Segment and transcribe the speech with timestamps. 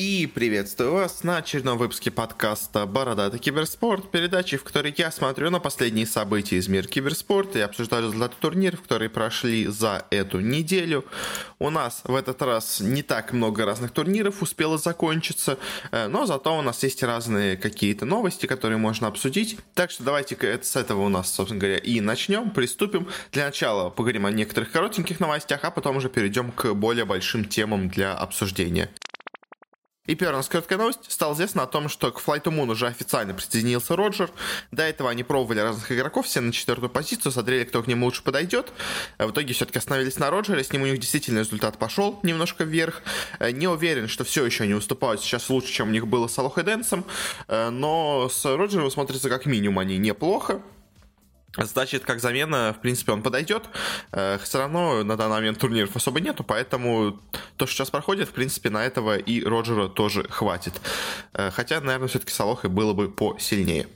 [0.00, 5.60] И приветствую вас на очередном выпуске подкаста «Бородатый киберспорт», передачи, в которой я смотрю на
[5.60, 11.04] последние события из мира киберспорта и обсуждаю результаты турниров, которые прошли за эту неделю.
[11.58, 15.58] У нас в этот раз не так много разных турниров успело закончиться,
[15.90, 19.58] э, но зато у нас есть разные какие-то новости, которые можно обсудить.
[19.74, 23.06] Так что давайте с этого у нас, собственно говоря, и начнем, приступим.
[23.32, 27.90] Для начала поговорим о некоторых коротеньких новостях, а потом уже перейдем к более большим темам
[27.90, 28.88] для обсуждения.
[30.10, 30.98] И первая у короткая новость.
[31.06, 34.28] Стало известно о том, что к Flight to Moon уже официально присоединился Роджер.
[34.72, 38.24] До этого они пробовали разных игроков, все на четвертую позицию, смотрели, кто к нему лучше
[38.24, 38.72] подойдет.
[39.18, 42.64] А в итоге все-таки остановились на Роджере, с ним у них действительно результат пошел немножко
[42.64, 43.02] вверх.
[43.38, 46.36] Э, не уверен, что все еще они уступают сейчас лучше, чем у них было с
[46.40, 47.04] Алох и Дэнсом,
[47.46, 50.60] э, но с Роджером смотрится как минимум они неплохо.
[51.56, 53.64] Значит, как замена, в принципе, он подойдет.
[54.12, 57.20] Э, Все равно на данный момент турниров особо нету, поэтому
[57.56, 60.74] то, что сейчас проходит, в принципе, на этого и Роджера тоже хватит.
[61.34, 63.88] Э, хотя, наверное, все-таки Салоха было бы посильнее.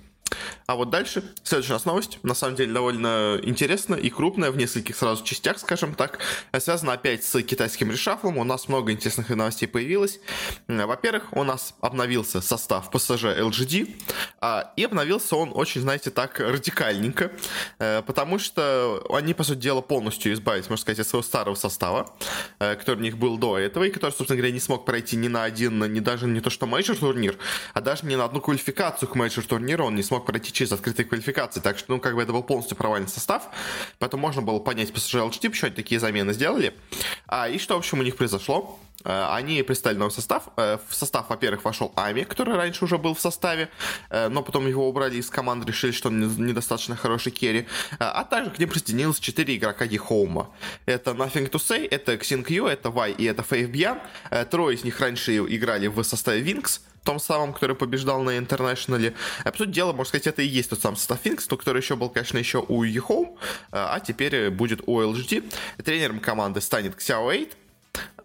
[0.66, 4.56] А вот дальше, следующая у нас новость, на самом деле довольно интересная и крупная, в
[4.56, 6.18] нескольких сразу частях, скажем так,
[6.58, 10.20] связана опять с китайским решафлом, у нас много интересных новостей появилось.
[10.66, 13.94] Во-первых, у нас обновился состав PSG LGD,
[14.40, 17.32] а, и обновился он очень, знаете, так радикальненько,
[17.78, 22.14] э, потому что они, по сути дела, полностью избавились, можно сказать, от своего старого состава,
[22.58, 25.28] э, который у них был до этого, и который, собственно говоря, не смог пройти ни
[25.28, 27.36] на один, ни даже не то что major турнир,
[27.74, 31.06] а даже ни на одну квалификацию к мейджор турниру он не смог пройти через открытые
[31.06, 31.60] квалификации.
[31.60, 33.48] Так что, ну, как бы это был полностью провальный состав.
[33.98, 36.74] Поэтому можно было понять PSG LGD, почему они такие замены сделали.
[37.26, 38.78] А, и что, в общем, у них произошло?
[39.04, 40.48] Э, они представили новый состав.
[40.56, 43.68] Э, в состав, во-первых, вошел Ame, который раньше уже был в составе,
[44.10, 47.66] э, но потом его убрали из команды, решили, что он недостаточно хороший carry.
[47.98, 50.50] А также к ним присоединилось 4 игрока Ехоума.
[50.86, 54.00] Это Nothing to Say, это XinQ, это Вай и это Faith Bian.
[54.50, 59.14] Трое из них раньше играли в составе Wings, том самом, который побеждал на International -е.
[59.44, 61.80] А, по сути дела, можно сказать, это и есть тот самый состав Wings, но который
[61.80, 63.36] еще был, конечно, еще у EHOME,
[63.70, 65.52] а теперь будет у LGD.
[65.84, 67.48] Тренером команды станет Xiao 8,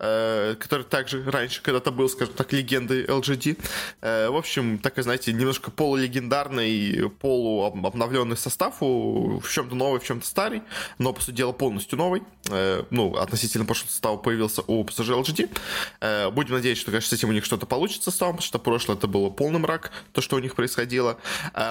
[0.02, 3.60] Э, который также раньше когда-то был, скажем так, легендой LGD.
[4.00, 10.62] Э, в общем, такой, знаете, немножко полулегендарный, полуобновленный состав, в чем-то новый, в чем-то старый,
[11.00, 12.24] но, по сути дела, полностью новый.
[12.50, 16.31] Э, ну, относительно прошлого состава появился у PSG LGD.
[16.31, 19.08] Будем надеяться, что, конечно, с этим у них что-то получится составом, потому что прошлое это
[19.08, 21.18] было полный мрак, то, что у них происходило.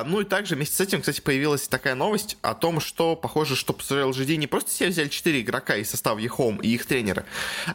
[0.05, 3.73] Ну и также вместе с этим, кстати, появилась такая новость о том, что, похоже, что
[3.73, 7.25] PSG LGD не просто себе взяли 4 игрока из состава eHome и их тренера,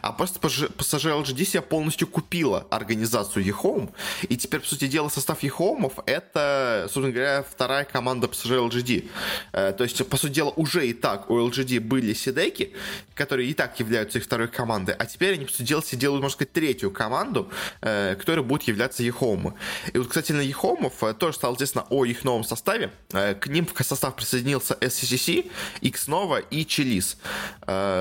[0.00, 3.90] а просто PSG LGD себе полностью купила организацию eHome,
[4.28, 9.08] и теперь, по сути дела, состав eHome это, собственно говоря, вторая команда PSG LGD.
[9.52, 12.72] Э, то есть, по сути дела, уже и так у LGD были Сидеки,
[13.14, 16.22] которые и так являются их второй командой, а теперь они, по сути дела, себе делают,
[16.22, 17.50] можно сказать, третью команду,
[17.80, 19.54] э, которая будет являться eHome.
[19.92, 22.90] И вот, кстати, на eHome э, тоже стало известно о их новом составе.
[23.10, 25.50] К ним в состав присоединился SCCC,
[25.82, 27.16] Xnova и Чилис.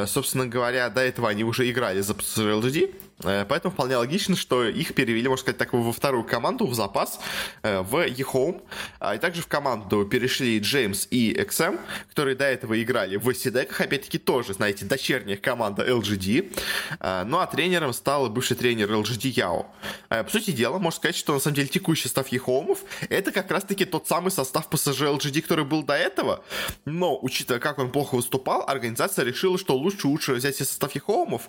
[0.08, 4.94] Собственно говоря, до этого они уже играли за LGD, Э, поэтому вполне логично, что их
[4.94, 7.20] перевели, можно сказать, так во вторую команду, в запас,
[7.62, 8.62] э, в eHome.
[9.00, 11.80] А, и также в команду перешли Джеймс и XM,
[12.10, 16.56] которые до этого играли в Сидеках, опять-таки тоже, знаете, дочерняя команда LGD.
[17.00, 19.66] А, ну а тренером стал бывший тренер LGD Яо.
[20.10, 22.78] По сути дела, можно сказать, что на самом деле текущий состав eHome
[23.10, 26.44] это как раз-таки тот самый состав PSG LGD, который был до этого.
[26.86, 31.42] Но, учитывая, как он плохо выступал, организация решила, что лучше лучше взять состав eHome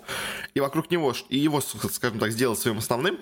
[0.53, 1.61] и вокруг него, и его
[1.91, 3.17] скажем так, сделать своим основным,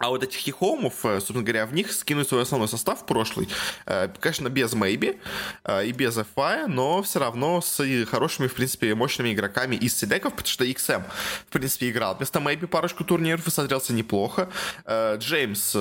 [0.00, 3.48] а вот этих хихомов, э, собственно говоря, в них скинуть свой основной состав прошлый.
[3.84, 5.20] Э, конечно, без Maybe
[5.64, 10.32] э, и без FI, но все равно с хорошими, в принципе, мощными игроками из сидеков,
[10.32, 11.04] потому что XM,
[11.48, 14.48] в принципе, играл вместо Maybe парочку турниров и смотрелся неплохо.
[14.88, 15.76] Джеймс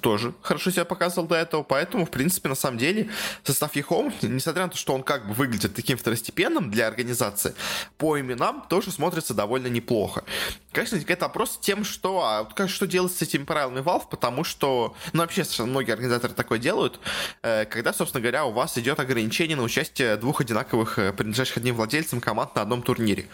[0.00, 3.08] тоже хорошо себя показывал до этого, поэтому, в принципе, на самом деле,
[3.44, 7.54] состав Ехом, несмотря на то, что он как бы выглядит таким второстепенным для организации,
[7.98, 10.24] по именам тоже смотрится довольно неплохо.
[10.72, 14.94] Конечно, возникает вопрос тем, что, а, как, что делать с этими правилами Valve, потому что,
[15.12, 16.98] ну, вообще, многие организаторы такое делают,
[17.42, 21.74] э, когда, собственно говоря, у вас идет ограничение на участие двух одинаковых э, принадлежащих одним
[21.76, 23.26] владельцам команд на одном турнире.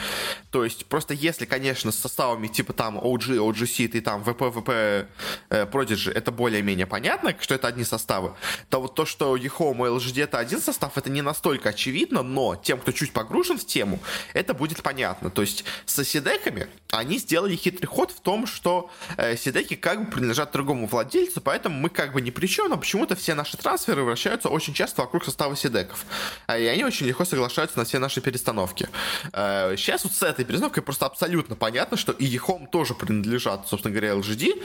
[0.50, 5.06] То есть, просто если, конечно, с составами типа там OG, OGC, ты там VP, VP,
[5.50, 8.34] э, Prodigy, это более-менее понятно, что это одни составы,
[8.68, 12.56] то вот то, что eHome и LGD это один состав, это не настолько очевидно, но
[12.56, 14.00] тем, кто чуть погружен в тему,
[14.34, 15.30] это будет понятно.
[15.30, 20.15] То есть, с соседеками они сделали хитрый ход в том, что э, Сидеки как бы
[20.16, 24.02] принадлежат другому владельцу, поэтому мы как бы ни при чем, но почему-то все наши трансферы
[24.02, 26.06] вращаются очень часто вокруг состава седеков.
[26.48, 28.88] И они очень легко соглашаются на все наши перестановки.
[29.32, 34.14] Сейчас вот с этой перестановкой просто абсолютно понятно, что и Ехом тоже принадлежат, собственно говоря,
[34.14, 34.62] LGD,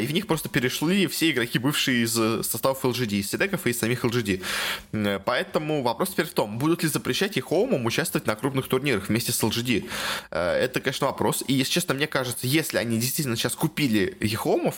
[0.00, 2.14] и в них просто перешли все игроки, бывшие из
[2.46, 4.42] составов LGD, из седеков и из самих LGD.
[5.26, 9.42] Поэтому вопрос теперь в том, будут ли запрещать Ехомам участвовать на крупных турнирах вместе с
[9.42, 9.86] LGD?
[10.30, 11.44] Это, конечно, вопрос.
[11.46, 14.77] И, если честно, мне кажется, если они действительно сейчас купили Ехомов,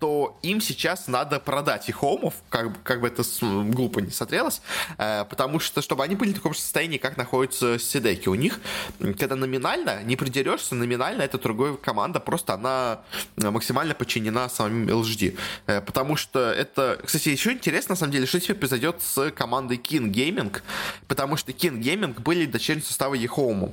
[0.00, 4.62] то им сейчас надо продать их хомов, как, как бы это глупо не смотрелось,
[4.96, 8.28] э, потому что, чтобы они были в таком же состоянии, как находятся Сидеки.
[8.30, 8.60] У них,
[8.98, 13.00] когда номинально, не придерешься, номинально это другая команда, просто она
[13.36, 15.38] максимально подчинена самим LGD.
[15.66, 16.98] Э, потому что это...
[17.04, 20.62] Кстати, еще интересно, на самом деле, что теперь произойдет с командой King Gaming,
[21.08, 23.72] потому что King Gaming были дочерним состава Ехомов.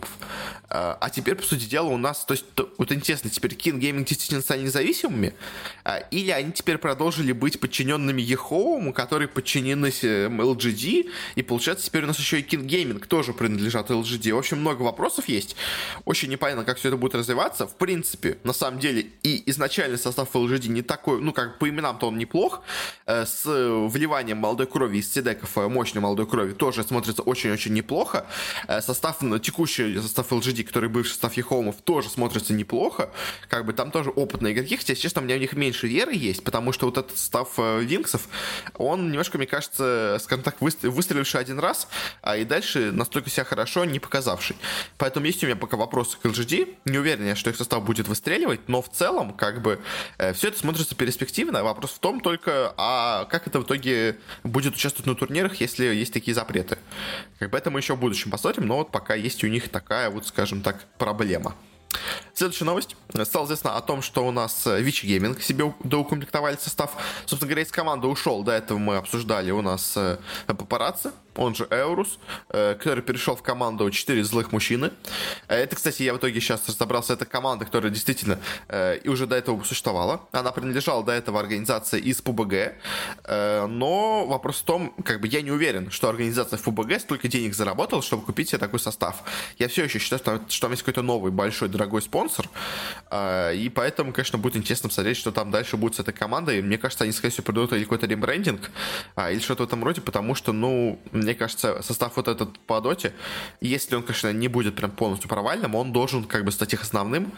[0.69, 2.25] Э, а теперь, по сути дела, у нас...
[2.25, 2.45] То есть,
[2.77, 5.33] вот интересно, теперь King Gaming действительно стали независимыми,
[6.17, 12.17] или они теперь продолжили быть подчиненными Ехоуму, которые подчинены LGD, и получается теперь у нас
[12.17, 14.33] еще и King Gaming тоже принадлежат LGD.
[14.33, 15.55] В общем, много вопросов есть.
[16.05, 17.67] Очень непонятно, как все это будет развиваться.
[17.67, 22.07] В принципе, на самом деле, и изначальный состав LGD не такой, ну, как по именам-то
[22.07, 22.63] он неплох.
[23.05, 27.73] Э, с вливанием молодой крови из CDEC -ов, э, мощной молодой крови, тоже смотрится очень-очень
[27.73, 28.25] неплохо.
[28.67, 33.11] Э, состав, текущий состав LGD, который бывший состав EHOME -ов, тоже смотрится неплохо.
[33.49, 36.15] Как бы там тоже опытные игроки, хотя, честно, у меня в них меньше веры, веры
[36.15, 38.27] есть, потому что вот этот состав э, Wings -ов,
[38.75, 41.87] он немножко, мне кажется, скажем так, выстреливший один раз,
[42.21, 44.55] а и дальше настолько себя хорошо не показавший.
[44.97, 46.75] Поэтому есть у меня пока вопросы к LGD.
[46.85, 49.79] Не уверен, что их состав будет выстреливать, но в целом, как бы,
[50.17, 51.63] э, все это смотрится перспективно.
[51.63, 56.13] Вопрос в том только, а как это в итоге будет участвовать на турнирах, если есть
[56.13, 56.77] такие запреты.
[57.39, 60.09] Как бы это мы еще в будущем посмотрим, но вот пока есть у них такая
[60.09, 61.55] вот, скажем так, проблема.
[62.37, 62.95] Следующая новость.
[63.23, 66.91] Стало известно о том, что у нас Вичи э, Гейминг себе доукомплектовали состав.
[67.25, 68.43] Собственно говоря, из команды ушел.
[68.43, 72.19] До этого мы обсуждали у нас э, Папарацци он же Эурус,
[72.49, 74.91] э, который перешел в команду «Четыре злых мужчины».
[75.47, 79.27] Э, это, кстати, я в итоге сейчас разобрался, это команда, которая действительно э, и уже
[79.27, 80.21] до этого существовала.
[80.31, 82.73] Она принадлежала до этого организации из ПУБГ,
[83.27, 87.53] но вопрос в том, как бы я не уверен, что организация в ПУБГ столько денег
[87.53, 89.23] заработала, чтобы купить себе такой состав.
[89.57, 92.49] Я все еще считаю, что, что там есть какой-то новый, большой, дорогой спонсор,
[93.13, 96.61] и поэтому, конечно, будет интересно посмотреть, что там дальше будет с этой командой.
[96.61, 98.71] Мне кажется, они, скорее всего, придут или какой-то ребрендинг,
[99.17, 103.11] или что-то в этом роде, потому что, ну, мне кажется, состав вот этот по доте,
[103.59, 107.33] если он, конечно, не будет прям полностью провальным, он должен как бы стать их основным,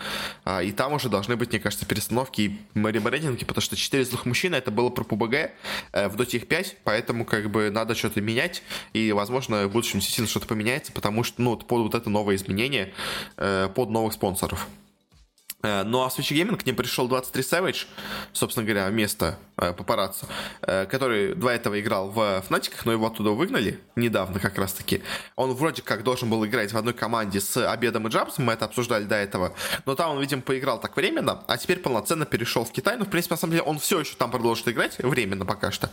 [0.45, 4.27] а, и там уже должны быть, мне кажется, перестановки и ремрейдинги, потому что 4 злых
[4.27, 8.21] мужчин это было про ПУБГ, э, в доте их 5, поэтому как бы надо что-то
[8.21, 8.61] менять,
[8.93, 12.93] и, возможно, в будущем действительно что-то поменяется, потому что, ну, под вот это новое изменение,
[13.37, 14.67] э, под новых спонсоров.
[15.61, 17.87] Э, ну а Switch Gaming к ним пришел 23 Savage,
[18.31, 20.25] собственно говоря, вместо э, папарацци,
[20.61, 25.03] э, который до этого играл в Фнатиках, но его оттуда выгнали недавно как раз таки.
[25.35, 28.65] Он вроде как должен был играть в одной команде с Обедом и Джабсом, мы это
[28.65, 29.53] обсуждали до этого,
[29.85, 32.95] но там он, видимо, поиграл так временно, а теперь полноценно перешел в Китай.
[32.97, 35.89] Ну, в принципе, на самом деле, он все еще там продолжит играть, временно пока что,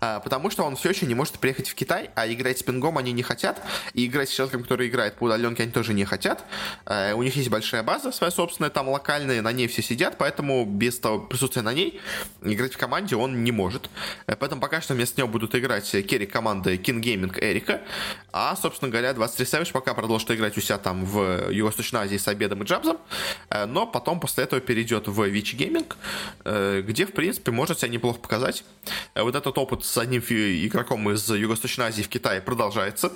[0.00, 3.12] потому что он все еще не может приехать в Китай, а играть с пингом они
[3.12, 3.60] не хотят,
[3.92, 6.44] и играть с человеком, который играет по удаленке, они тоже не хотят.
[6.86, 10.64] У них есть большая база своя собственная, там локальная, локальные, на ней все сидят, поэтому
[10.64, 12.00] без того присутствия на ней
[12.42, 13.90] играть в команде он не может.
[14.26, 17.80] Э, поэтому пока что вместо него будут играть керри команды King Gaming Эрика,
[18.32, 22.28] а, собственно говоря, 23 Savage пока продолжит играть у себя там в Юго-Восточной Азии с
[22.28, 22.98] Обедом и Джабзом,
[23.50, 25.92] э, но потом после этого перейдет в Вичи Gaming,
[26.44, 28.64] э, где, в принципе, может себя неплохо показать.
[29.14, 33.12] Вот этот опыт с одним игроком из Юго-Восточной Азии в Китае продолжается.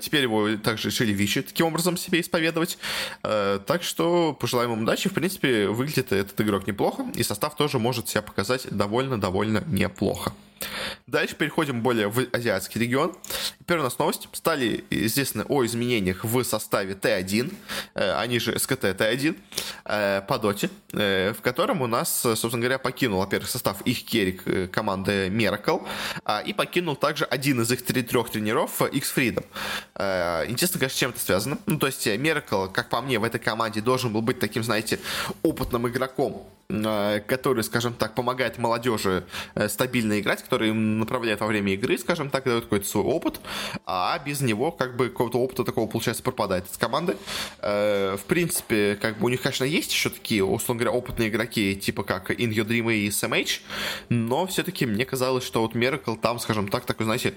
[0.00, 2.78] Теперь его также решили Вичи таким образом себе исповедовать.
[3.22, 5.08] Так что пожелаем ему удачи.
[5.08, 10.32] В принципе, выглядит этот игрок неплохо, и состав тоже может себя показать довольно-довольно неплохо.
[11.06, 13.16] Дальше переходим более в азиатский регион.
[13.66, 14.28] Первая у нас новость.
[14.32, 17.54] Стали известны о изменениях в составе Т1,
[17.94, 19.36] э, они же СКТ Т1,
[19.84, 24.70] э, по доте, э, в котором у нас, собственно говоря, покинул, во-первых, состав их керик
[24.70, 25.86] команды Miracle,
[26.24, 29.44] а, и покинул также один из их трех тренеров, X Freedom.
[30.48, 31.58] Интересно, конечно, чем это связано.
[31.66, 34.98] Ну, то есть Miracle, как по мне, в этой команде должен был быть таким, знаете,
[35.42, 41.46] опытным игроком, Э, который, скажем так, помогает молодежи э, стабильно играть, который им направляет во
[41.46, 43.40] время игры, скажем так, дает какой-то свой опыт,
[43.84, 47.16] а без него как бы какого-то опыта такого, получается, пропадает из команды.
[47.60, 51.76] Э, в принципе, как бы у них, конечно, есть еще такие, условно говоря, опытные игроки,
[51.76, 53.60] типа как In Your Dream и SMH,
[54.08, 57.34] но все-таки мне казалось, что вот Miracle там, скажем так, такой, знаете,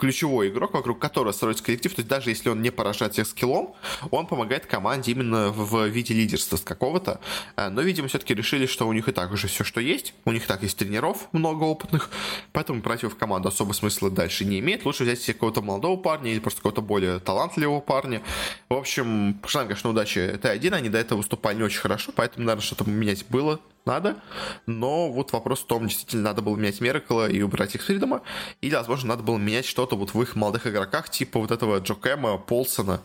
[0.00, 3.74] ключевой игрок, вокруг которого строится коллектив, то есть даже если он не поражает всех скиллом,
[4.10, 7.20] он помогает команде именно в виде лидерства с какого-то.
[7.56, 10.14] Э, но, видимо, все-таки решили, что у них и так уже все, что есть.
[10.24, 12.08] У них так есть тренеров много опытных,
[12.52, 14.86] поэтому брать его в команду особо смысла дальше не имеет.
[14.86, 18.22] Лучше взять себе какого-то молодого парня или просто какого-то более талантливого парня.
[18.70, 20.72] В общем, пожелаем, конечно, удачи Т1.
[20.72, 24.16] Они до этого выступали не очень хорошо, поэтому, наверное, что-то менять было надо,
[24.66, 28.22] но вот вопрос в том, действительно надо было менять Меркла и убрать их Фридома,
[28.60, 31.94] или, возможно, надо было менять что-то вот в их молодых игроках, типа вот этого Джо
[31.94, 33.00] Кэма, Полсона,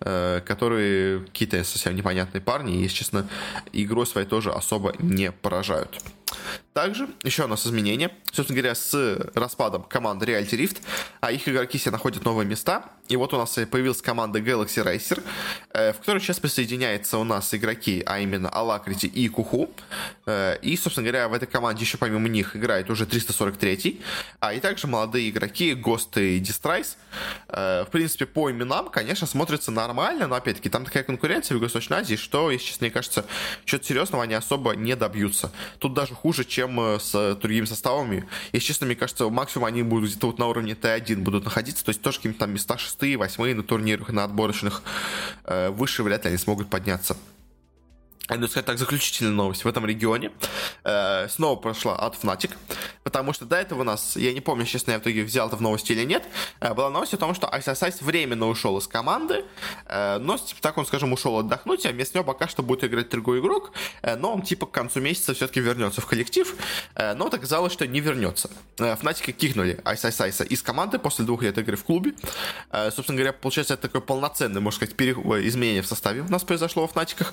[0.00, 3.28] э, которые какие-то совсем непонятные парни, и, если честно,
[3.72, 6.00] игрой своей тоже особо не поражают.
[6.72, 8.10] Также еще у нас изменения.
[8.32, 10.78] Собственно говоря, с распадом команды Reality Rift,
[11.20, 12.84] а их игроки себе находят новые места.
[13.08, 15.22] И вот у нас появилась команда Galaxy Racer,
[15.74, 19.70] э, в которой сейчас присоединяются у нас игроки, а именно Алакрити и Куху.
[20.26, 24.00] Э, и, собственно говоря, в этой команде еще помимо них играет уже 343-й.
[24.40, 26.96] А и также молодые игроки Ghost и Distrайс.
[27.48, 31.98] Э, в принципе, по именам, конечно, смотрится нормально, но опять-таки там такая конкуренция в Юго-Восточной
[31.98, 33.26] Азии, что, если честно, мне кажется,
[33.66, 35.52] что-то серьезного они особо не добьются.
[35.78, 38.26] Тут даже хуже, чем э, с другими составами.
[38.52, 41.90] Если честно, мне кажется, максимум они будут где-то вот на уровне Т1 будут находиться, то
[41.90, 44.82] есть тоже какие-то там места шестые, восьмые на турнирах, на отборочных.
[45.44, 47.16] Э, выше вряд ли они смогут подняться.
[48.30, 50.32] Ну, сказать так, заключительная новость в этом регионе.
[50.82, 52.52] Э, снова прошла от Fnatic,
[53.02, 55.56] потому что до этого у нас, я не помню, честно, я в итоге взял это
[55.56, 56.24] в новости или нет,
[56.60, 59.44] э, была новость о том, что Ice временно ушел из команды,
[59.86, 63.10] э, но, типа, так он, скажем, ушел отдохнуть, а вместо него пока что будет играть
[63.10, 66.54] другой игрок, э, но он, типа, к концу месяца все-таки вернется в коллектив,
[66.94, 68.50] э, но вот оказалось, что не вернется.
[68.78, 72.14] Э, Fnatic кинули Ice из команды после двух лет игры в клубе.
[72.70, 75.12] Э, собственно говоря, получается, это такое полноценное, можно сказать, пере...
[75.12, 77.26] изменение в составе у нас произошло в Fnatic.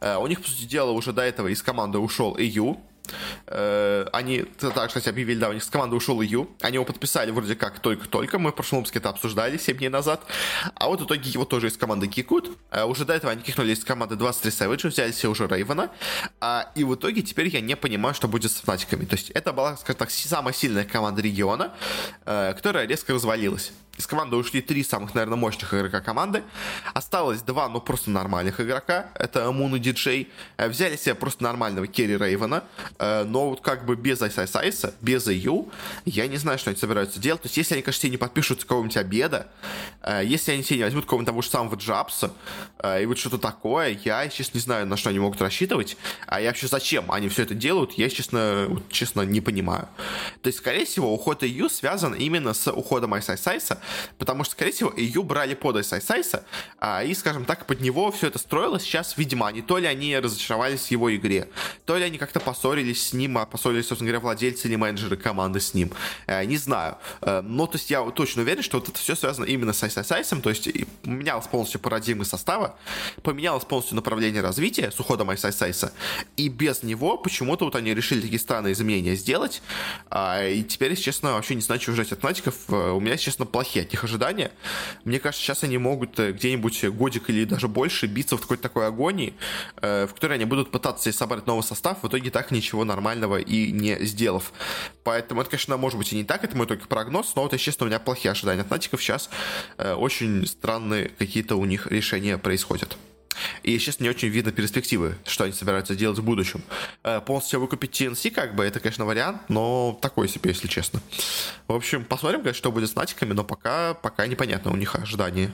[0.00, 2.78] Э, у них них, по сути дела, уже до этого из команды ушел Ию.
[3.46, 6.48] Э, они, так, кстати, объявили, да, у них с команды ушел Ию.
[6.60, 8.38] Они его подписали вроде как только-только.
[8.38, 10.22] Мы в прошлом выпуске это обсуждали 7 дней назад.
[10.74, 12.50] А вот в итоге его тоже из команды кикут.
[12.70, 15.90] Э, уже до этого они кикнули из команды 23 Savage, взяли себе уже Рейвена.
[16.40, 19.04] А, и в итоге теперь я не понимаю, что будет с Фнатиками.
[19.04, 21.72] То есть это была, скажем так, самая сильная команда региона,
[22.26, 23.72] э, которая резко развалилась.
[23.98, 26.44] Из команды ушли три самых, наверное, мощных игрока команды.
[26.94, 29.06] Осталось два, ну, просто нормальных игрока.
[29.16, 30.28] Это Мун и Диджей.
[30.56, 32.62] Э, взяли себе просто нормального Керри Рейвена.
[33.00, 35.68] Э, но вот как бы без Айс Айса, без EU,
[36.04, 37.42] я не знаю, что они собираются делать.
[37.42, 39.48] То есть, если они, конечно, себе не подпишут какого-нибудь обеда,
[40.02, 42.32] э, если они себе не возьмут какого-нибудь того же самого Джапса,
[43.00, 45.96] и вот что-то такое, я, сейчас не знаю, на что они могут рассчитывать.
[46.28, 49.88] А я вообще зачем они все это делают, я, честно, честно, не понимаю.
[50.42, 53.80] То есть, скорее всего, уход EU связан именно с уходом Айс Айса,
[54.18, 56.44] потому что, скорее всего, ее брали под Айсайса,
[56.78, 58.82] а, и, скажем так, под него все это строилось.
[58.82, 61.48] Сейчас, видимо, они то ли они разочаровались в его игре,
[61.84, 65.60] то ли они как-то поссорились с ним, а поссорились, собственно говоря, владельцы или менеджеры команды
[65.60, 65.92] с ним.
[66.26, 66.98] А, не знаю.
[67.20, 70.24] А, но, то есть, я точно уверен, что вот это все связано именно с iceiceice
[70.24, 70.68] -ом, то есть,
[71.02, 72.76] поменялась полностью парадигма состава,
[73.22, 75.92] поменялось полностью направление развития с уходом iceiceice -а,
[76.36, 79.62] и без него почему-то вот они решили такие странные изменения сделать,
[80.10, 82.54] а, и теперь, если честно, вообще не знаю, чего ждать от Fnatic -ов.
[82.68, 84.52] У меня, честно, плохие от них ожидания.
[85.04, 88.86] Мне кажется, сейчас они могут э, где-нибудь годик или даже больше биться в какой-то такой
[88.86, 89.34] агонии,
[89.80, 93.72] э, в которой они будут пытаться собрать новый состав, в итоге так ничего нормального и
[93.72, 94.52] не сделав.
[95.04, 97.86] Поэтому это, конечно, может быть и не так, это мой только прогноз, но вот, естественно,
[97.86, 99.30] у меня плохие ожидания от Натиков сейчас.
[99.76, 102.96] Э, очень странные какие-то у них решения происходят.
[103.68, 106.62] И сейчас не очень видно перспективы, что они собираются делать в будущем.
[107.04, 111.02] Э, полностью выкупить TNC, как бы, это, конечно, вариант, но такой себе, если честно.
[111.66, 115.52] В общем, посмотрим, конечно, что будет с натиками, но пока, пока непонятно у них ожидания.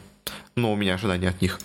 [0.57, 1.59] Ну, у меня ожидания от них.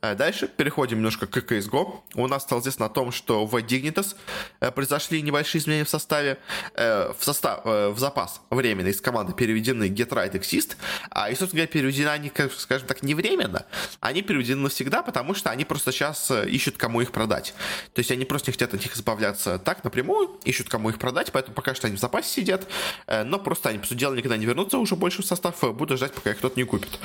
[0.00, 2.00] Э, дальше переходим немножко к CSGO.
[2.14, 4.14] У нас стало известно о том, что в Dignitas
[4.60, 6.38] э, произошли небольшие изменения в составе.
[6.74, 10.76] Э, в, состав, в запас временно из команды переведены Get Right Exist.
[11.10, 13.66] А, и, собственно говоря, переведены они, скажем так, не временно.
[14.00, 17.54] Они переведены навсегда, потому что они просто сейчас ищут, кому их продать.
[17.94, 21.32] То есть они просто не хотят от них избавляться так напрямую, ищут, кому их продать,
[21.32, 22.66] поэтому пока что они в запасе сидят.
[23.06, 26.12] Но просто они, по сути дела, никогда не вернутся уже больше в состав, будут ждать,
[26.12, 26.98] пока их кто-то не купит.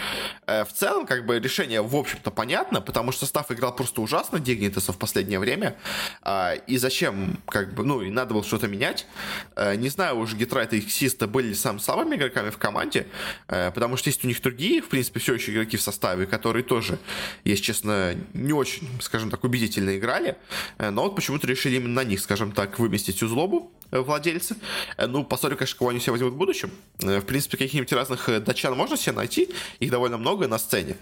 [0.46, 4.93] В целом, как бы решение, в общем-то, понятно, потому что состав играл просто ужасно Дигнитаса
[4.93, 5.75] в последнее время.
[6.24, 9.05] А, и зачем, как бы, ну, и надо было что-то менять.
[9.55, 13.05] А, не знаю, уже Гитрайт и Систа были сам слабыми игроками в команде,
[13.48, 16.63] а, потому что есть у них другие, в принципе, все еще игроки в составе, которые
[16.63, 16.98] тоже,
[17.43, 20.36] если честно, не очень, скажем так, убедительно играли.
[20.79, 24.55] Но вот почему-то решили именно на них, скажем так, выместить всю злобу э, владельцы.
[24.98, 26.72] Э, ну, посмотрим, конечно, кого они себе возьмут в будущем.
[27.03, 29.50] Э, в принципе, каких-нибудь разных датчан можно себе найти.
[29.79, 30.98] Их довольно много на сцене.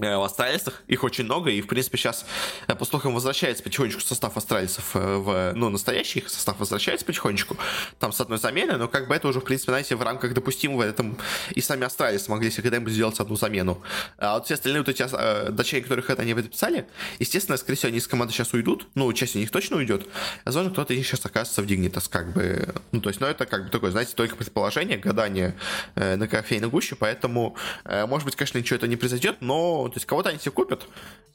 [0.00, 0.82] Э, в астралисах.
[0.86, 2.24] Их очень много, и, в принципе, сейчас,
[2.68, 7.56] э, по слухам, возвращается потихонечку состав астралисов э, в, ну, настоящий их состав возвращается потихонечку,
[7.98, 10.84] там с одной заменой, но как бы это уже, в принципе, знаете, в рамках допустимого,
[10.84, 11.18] этом
[11.50, 13.82] и сами астралисы могли себе когда-нибудь сделать одну замену.
[14.18, 16.86] А вот все остальные вот эти э, датчане, которых это они подписали,
[17.18, 20.06] естественно, скорее всего, они из команды сейчас уйдут, ну, часть из них точно уйдет,
[20.44, 23.46] возможно, кто-то из них сейчас окажется в Дигнитас, как бы, ну, то есть, ну, это
[23.46, 25.56] как бы такое, знаете, только предположение, гадание
[25.96, 29.96] э, на кофейной гуще, поэтому, э, может быть, конечно, ничего это не произойдет, но то
[29.96, 30.86] есть кого-то они себе купят,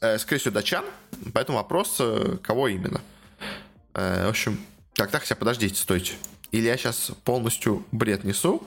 [0.01, 0.85] э, скорее всего, датчан,
[1.33, 3.01] поэтому вопрос, э, кого именно.
[3.93, 4.59] Э, в общем,
[4.93, 6.13] так, так, хотя подождите, стойте.
[6.51, 8.65] Или я сейчас полностью бред несу,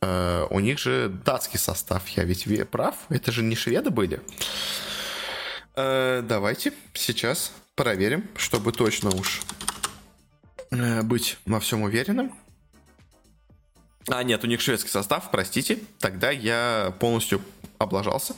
[0.00, 4.20] э, у них же датский состав, я ведь прав, это же не шведы были.
[5.76, 9.42] Э, давайте сейчас проверим, чтобы точно уж
[10.70, 12.34] э, быть во всем уверенным.
[14.08, 15.78] А, нет, у них шведский состав, простите.
[15.98, 17.42] Тогда я полностью
[17.80, 18.34] облажался.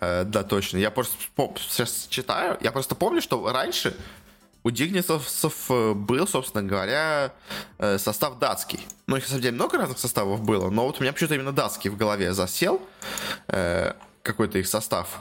[0.00, 0.76] Э, да, точно.
[0.76, 1.16] Я просто
[1.58, 2.58] сейчас читаю.
[2.60, 3.96] Я просто помню, что раньше
[4.62, 7.32] у Дигнисовцев э, был, собственно говоря,
[7.78, 8.86] э, состав датский.
[9.06, 11.52] Ну, их, на самом деле, много разных составов было, но вот у меня почему-то именно
[11.52, 12.82] датский в голове засел.
[13.48, 13.92] Э,
[14.22, 15.20] какой-то их состав.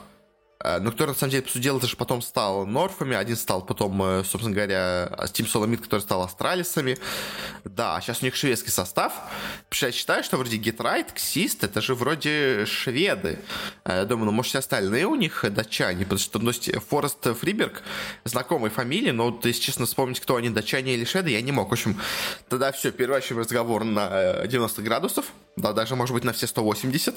[0.65, 3.61] Э, но кто на самом деле, по сути дела, даже потом стал Норфами, один стал
[3.61, 6.97] потом, э, собственно говоря, Тим Соломит, который стал Астралисами.
[7.63, 9.13] Да, сейчас у них шведский состав.
[9.71, 13.39] Я считаю, что вроде Гетрайт, Ксист, это же вроде шведы.
[13.83, 17.83] Э, я думаю, ну, может, все остальные у них датчане, потому что ну, Форест Фриберг,
[18.23, 21.69] знакомые фамилии, но, вот, если честно, вспомнить, кто они, датчане или шведы, я не мог.
[21.69, 21.99] В общем,
[22.49, 27.15] тогда все, переворачиваем разговор на 90 градусов да, даже, может быть, на все 180.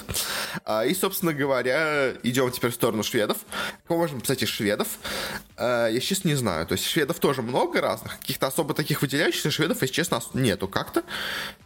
[0.64, 3.37] А, и, собственно говоря, идем теперь в сторону шведов.
[3.86, 4.88] Кого можем кстати, шведов?
[5.56, 6.66] А, я, честно, не знаю.
[6.66, 8.18] То есть шведов тоже много разных.
[8.20, 11.04] Каких-то особо таких выделяющихся шведов, если честно, нету как-то.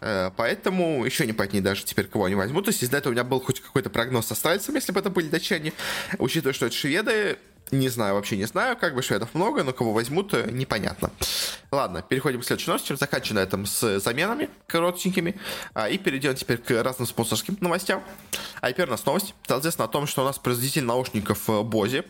[0.00, 2.64] А, поэтому еще не понятнее даже теперь, кого они возьмут.
[2.64, 5.11] То есть, из-за этого у меня был хоть какой-то прогноз со стрельцами, если бы это
[5.11, 5.73] были датчане.
[6.19, 7.38] Учитывая, что это шведы,
[7.73, 11.11] не знаю, вообще не знаю, как бы шведов много, но кого возьмут, э, непонятно.
[11.71, 12.95] Ладно, переходим к следующей новости.
[12.95, 15.37] Заканчиваем на этом с заменами коротенькими.
[15.73, 18.02] А, и перейдем теперь к разным спонсорским новостям.
[18.61, 19.35] А теперь у нас новость.
[19.49, 22.05] Известно о том, что у нас производитель наушников Бози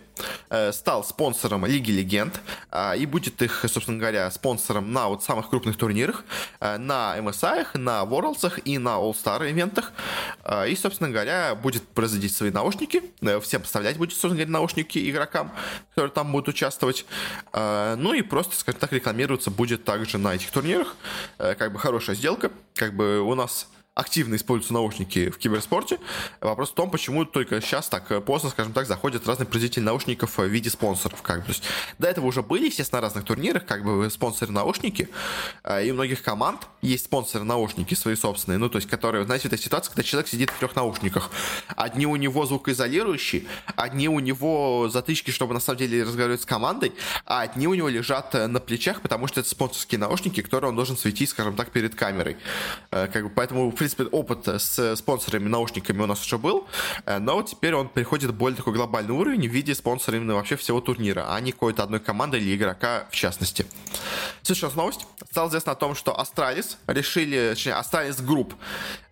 [0.50, 2.40] э, стал спонсором Лиги Легенд.
[2.73, 6.25] А, и будет их, собственно говоря, спонсором на вот самых крупных турнирах.
[6.59, 9.92] Э, на MSI, на Worlds и на All-Star ивентах.
[10.66, 13.12] И, собственно говоря, будет производить свои наушники.
[13.42, 15.51] Всем поставлять будет, собственно говоря, наушники игрокам
[15.90, 17.06] которые там будут участвовать.
[17.52, 20.97] А, ну и просто, скажем так, рекламироваться будет также на этих турнирах.
[21.38, 22.50] Э, как бы хорошая сделка.
[22.75, 25.98] Как бы у нас активно используются наушники в киберспорте.
[26.40, 30.44] Вопрос в том, почему только сейчас так поздно, скажем так, заходят разные производители наушников в
[30.44, 31.22] виде спонсоров.
[31.22, 31.46] Как бы.
[31.46, 31.64] То есть,
[31.98, 35.09] до этого уже были, естественно, на разных турнирах, как бы спонсоры наушники,
[35.64, 39.48] э, и у многих команд есть спонсоры наушники свои собственные, ну, то есть, которые, знаете,
[39.48, 41.31] это ситуация, когда человек сидит в трех наушниках.
[41.76, 43.44] Одни у него звукоизолирующие,
[43.76, 46.92] одни у него затычки, чтобы на самом деле разговаривать с командой,
[47.26, 50.76] а одни у него лежат э, на плечах, потому что это спонсорские наушники, которые он
[50.76, 52.37] должен светить, скажем так, перед камерой.
[52.90, 56.68] Э, как бы, поэтому, принципе, опыт с спонсорами, наушниками у нас уже был,
[57.05, 60.57] э, но теперь он переходит в более такой глобальный уровень в виде спонсора именно вообще
[60.57, 63.66] всего турнира, а не какой-то одной команды или игрока в частности.
[64.42, 65.07] Следующая новость.
[65.31, 68.55] Стало известно о том, что Astralis решили, точнее, Astralis Group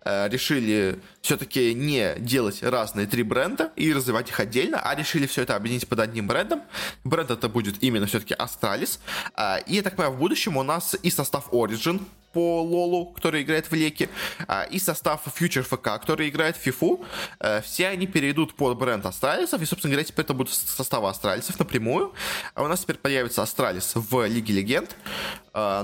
[0.03, 5.55] решили все-таки не делать разные три бренда и развивать их отдельно, а решили все это
[5.55, 6.61] объединить под одним брендом.
[7.03, 8.99] Бренд это будет именно все-таки Astralis.
[9.37, 12.01] Э, и, я так понимаю, в будущем у нас и состав Origen
[12.33, 14.09] по Лолу, который играет в LEC -е,
[14.47, 17.05] а, и состав Future FC, который играет в FIFA,
[17.39, 21.09] э, все они перейдут под бренд Astralis -ов, и, собственно говоря, теперь это будут составы
[21.09, 22.13] Astralis -ов напрямую.
[22.55, 24.95] А у нас теперь появится Astralis в Лиге Легенд,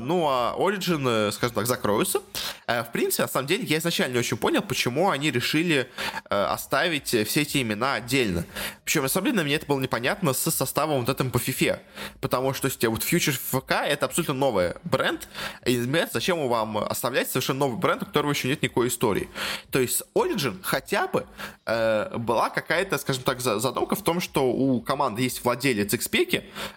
[0.02, 2.22] ну а Origen, э, скажем так, закроются.
[2.68, 5.90] Э, в принципе, на самом деле, я изначально не очень понял, почему они решили
[6.30, 8.46] оставить все эти имена отдельно.
[8.84, 11.80] Причем, деле, мне это было непонятно с составом вот этим по FIFA,
[12.22, 15.28] потому что, есть, вот Future FK это абсолютно новый бренд,
[15.66, 15.78] и
[16.14, 19.30] зачем зачем вам оставлять совершенно новый бренд, у которого еще нет никакой истории.
[19.72, 21.26] То есть Origin хотя бы
[21.66, 25.94] э, была какая-то, скажем так, задумка в том, что у команды есть владелец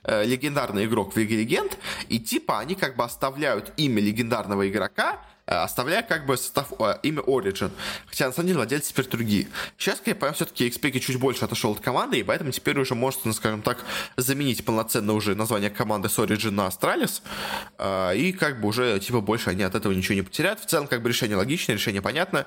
[0.04, 1.76] э, легендарный игрок в Лиге Легенд,
[2.08, 7.22] и типа они как бы оставляют имя легендарного игрока, оставляя как бы состав, э, имя
[7.22, 7.70] Origin.
[8.06, 9.48] Хотя на самом деле владельцы теперь другие.
[9.76, 12.94] Сейчас, как я понял, все-таки XP чуть больше отошел от команды, и поэтому теперь уже
[12.94, 13.84] может, ну, скажем так,
[14.16, 17.22] заменить полноценно уже название команды с Origin на Astralis,
[17.78, 20.60] э, и как бы уже типа больше они от этого ничего не потеряют.
[20.60, 22.46] В целом, как бы решение логичное, решение понятно.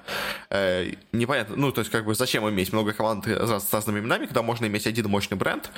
[1.11, 4.65] Непонятно, ну, то есть, как бы, зачем иметь много команд с разными именами, когда можно
[4.65, 5.69] иметь один мощный бренд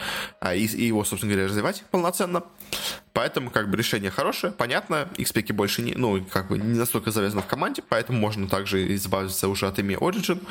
[0.54, 2.44] и, и его, собственно говоря, развивать полноценно.
[3.14, 7.42] Поэтому, как бы, решение хорошее, понятно, XP больше не, ну, как бы, не настолько завязано
[7.42, 10.42] в команде, поэтому можно также избавиться уже от имени Origin.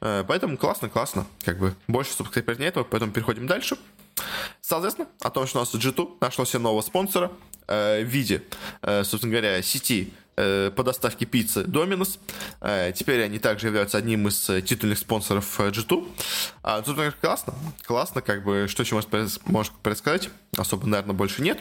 [0.00, 1.26] Поэтому классно, классно.
[1.44, 3.76] Как бы больше, теперь нету, поэтому переходим дальше.
[4.60, 7.30] Соответственно, о том, что у нас G2 нашел себе нового спонсора
[7.66, 8.42] в виде,
[8.82, 10.29] собственно говоря, сети Э,
[10.76, 12.18] по доставке пиццы Доминус.
[12.60, 16.08] Э, теперь они также являются одним из э, титульных спонсоров G2.
[16.62, 17.54] А, тут, классно.
[17.84, 20.30] Классно, как бы, что еще можно предсказать?
[20.56, 21.60] Особо, наверное, больше нет.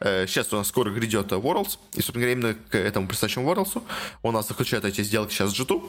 [0.00, 1.78] Сейчас у нас скоро грядет Worlds.
[1.94, 3.82] И, собственно говоря, именно к этому предстоящему Worlds
[4.22, 5.82] у нас заключают эти сделки сейчас с G2.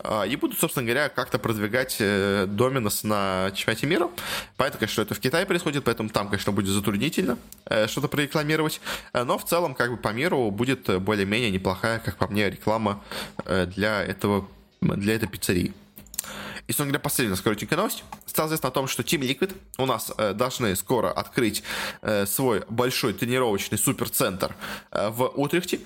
[0.00, 4.10] А, и будут, собственно говоря, как-то продвигать Доминус на чемпионате мира.
[4.56, 7.38] Понятно, конечно, это в Китае происходит, поэтому там, конечно, будет затруднительно
[7.86, 8.80] что-то прорекламировать.
[9.14, 13.02] Но в целом, как бы по миру будет более-менее неплохо неплохая, как по мне, реклама
[13.44, 14.48] э, для этого
[14.80, 15.72] для этой пиццерии.
[16.66, 18.04] И, собственно говоря, последняя коротенькая новость.
[18.26, 21.62] Стало известно о том, что Team Liquid у нас э, должны скоро открыть
[22.02, 24.56] э, свой большой тренировочный суперцентр
[24.90, 25.80] э, в Утрехте.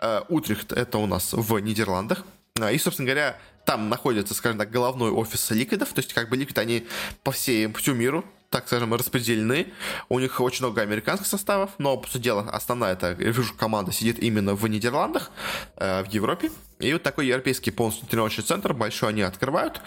[0.00, 2.24] Э, Утрехт это у нас в Нидерландах.
[2.60, 6.36] Э, и, собственно говоря, там находится, скажем так, головной офис ликвидов, то есть как бы
[6.36, 6.86] ликвид, они
[7.22, 9.72] по всей, всему миру так скажем, распределены.
[10.08, 13.16] У них очень много американских составов, но, по сути дела, основная эта,
[13.58, 15.30] команда сидит именно в Нидерландах,
[15.76, 16.50] э, в Европе.
[16.78, 19.80] И вот такой европейский полностью тренировочный центр, большой они открывают.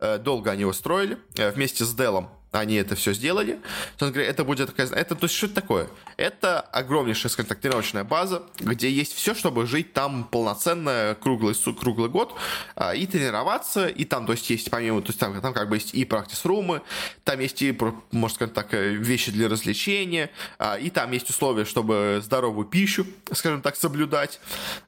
[0.00, 1.18] Э, долго они его строили.
[1.36, 2.28] Э, вместе с Делом
[2.60, 3.60] они это все сделали.
[3.98, 4.86] Это будет такая...
[4.88, 5.88] Это, то есть, что это такое?
[6.16, 12.08] Это огромнейшая, скажем так, тренировочная база, где есть все, чтобы жить там полноценно круглый, круглый
[12.08, 12.34] год
[12.76, 13.88] а, и тренироваться.
[13.88, 15.00] И там, то есть, есть помимо...
[15.02, 16.82] То есть, там, там как бы есть и практис-румы,
[17.24, 17.76] там есть и,
[18.12, 23.62] можно сказать так, вещи для развлечения, а, и там есть условия, чтобы здоровую пищу, скажем
[23.62, 24.40] так, соблюдать,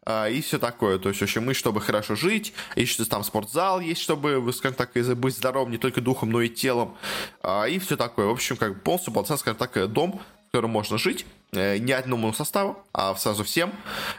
[0.05, 0.99] а, и все такое.
[0.99, 4.93] То есть, в общем, мы, чтобы хорошо жить, еще там спортзал есть, чтобы, скажем так,
[5.17, 6.97] быть здоровым не только духом, но и телом
[7.63, 8.27] а, и все такое.
[8.27, 11.27] В общем, как полностью полноценный, скажем так, дом, в котором можно жить.
[11.53, 13.73] Э, не одному составу, а сразу всем.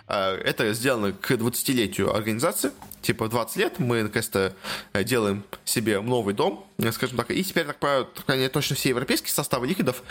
[0.08, 2.72] Э, это сделано к 20-летию организации.
[3.02, 4.54] Типа 20 лет мы наконец-то
[4.94, 7.32] э, делаем себе новый дом, скажем так.
[7.32, 10.04] И теперь, так понимаю, точно все европейские составы ликвидов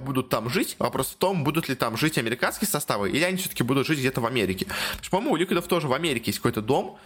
[0.00, 0.76] будут там жить.
[0.78, 4.20] Вопрос в том, будут ли там жить американские составы, или они все-таки будут жить где-то
[4.20, 4.66] в Америке.
[5.10, 6.98] по-моему, у ликвидов тоже в Америке есть какой-то дом.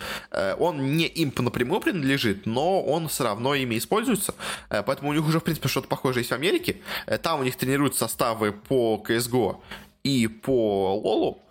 [0.58, 4.34] Он не им напрямую принадлежит, но он все равно ими используется.
[4.68, 6.76] Поэтому у них уже, в принципе, что-то похожее есть в Америке.
[7.22, 9.60] Там у них тренируются составы по CSGO
[10.02, 11.42] и по Лолу,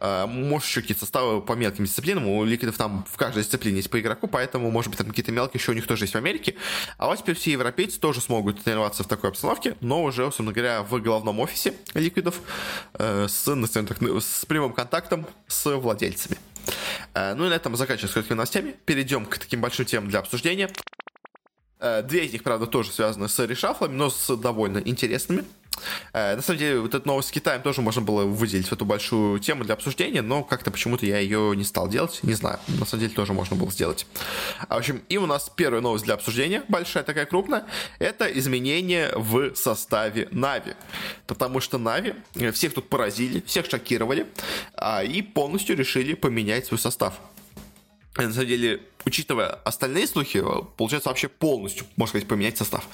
[0.00, 2.28] может, еще какие-то составы по мелким дисциплинам.
[2.28, 5.58] У ликвидов там в каждой дисциплине есть по игроку, поэтому, может быть, там какие-то мелкие
[5.58, 6.56] еще у них тоже есть в Америке.
[6.98, 10.82] А вот теперь все европейцы тоже смогут тренироваться в такой обстановке, но уже, собственно говоря,
[10.82, 12.40] в головном офисе ликвидов
[12.94, 16.36] uh, с, с прямым контактом с владельцами.
[17.14, 18.74] Uh, ну и на этом заканчиваем с короткими новостями.
[18.84, 20.70] Перейдем к таким большим темам для обсуждения.
[22.04, 25.44] Две из них, правда, тоже связаны с решафлами, но с довольно интересными.
[26.12, 28.84] Э, на самом деле, вот эту новость с Китаем тоже можно было выделить в эту
[28.84, 32.20] большую тему для обсуждения, но как-то почему-то я ее не стал делать.
[32.22, 34.06] Не знаю, на самом деле тоже можно было сделать.
[34.68, 37.66] А, в общем, и у нас первая новость для обсуждения, большая такая крупная,
[37.98, 40.74] это изменение в составе Нави.
[41.26, 44.26] Потому что Нави э, всех тут поразили, всех шокировали,
[44.74, 47.14] а, и полностью решили поменять свой состав
[48.16, 50.42] на самом деле, учитывая остальные слухи,
[50.76, 52.86] получается вообще полностью, можно сказать, поменять состав.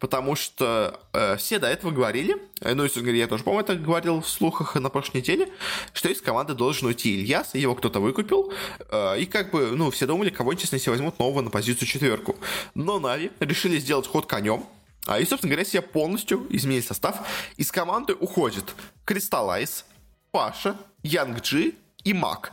[0.00, 3.76] Потому что э, все до этого говорили, э, ну, если говоря, я тоже, по-моему, это
[3.76, 5.48] говорил в слухах на прошлой неделе,
[5.92, 8.52] что из команды должен уйти Ильяс, его кто-то выкупил,
[8.90, 12.36] э, и как бы, ну, все думали, кого, честно, если возьмут нового на позицию четверку.
[12.74, 14.66] Но Нави решили сделать ход конем,
[15.06, 17.20] а, и, собственно говоря, себе полностью изменили состав.
[17.56, 18.74] Из команды уходит
[19.04, 19.84] Кристаллайз,
[20.32, 22.52] Паша, Янг Джи и Мак.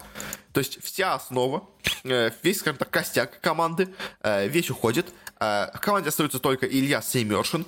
[0.54, 1.68] То есть вся основа,
[2.04, 3.88] весь, скажем так, костяк команды,
[4.22, 5.08] э, весь уходит.
[5.44, 7.66] Э, в команде остается только Илья Сеймершин.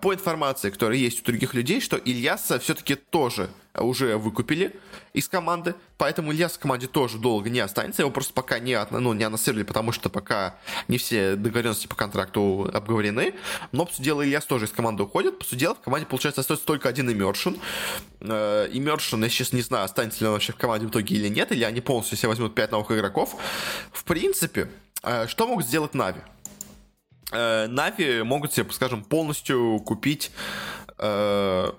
[0.00, 4.74] По информации, которая есть у других людей, что Ильяса все-таки тоже уже выкупили
[5.12, 9.12] из команды, поэтому Ильяс в команде тоже долго не останется, его просто пока не, ну,
[9.12, 10.56] не анонсировали, потому что пока
[10.88, 13.34] не все договоренности по контракту обговорены,
[13.72, 16.40] но, по сути дела, Ильяс тоже из команды уходит, по сути дела, в команде, получается,
[16.40, 17.58] остается только один Имершин,
[18.20, 21.52] Имершин, я сейчас не знаю, останется ли он вообще в команде в итоге или нет,
[21.52, 23.36] или они полностью себе возьмут 5 новых игроков.
[23.92, 24.68] В принципе,
[25.02, 26.20] э, что могут сделать Нави?
[27.32, 30.30] Э, Нави могут себе, скажем, полностью купить
[30.98, 31.72] э,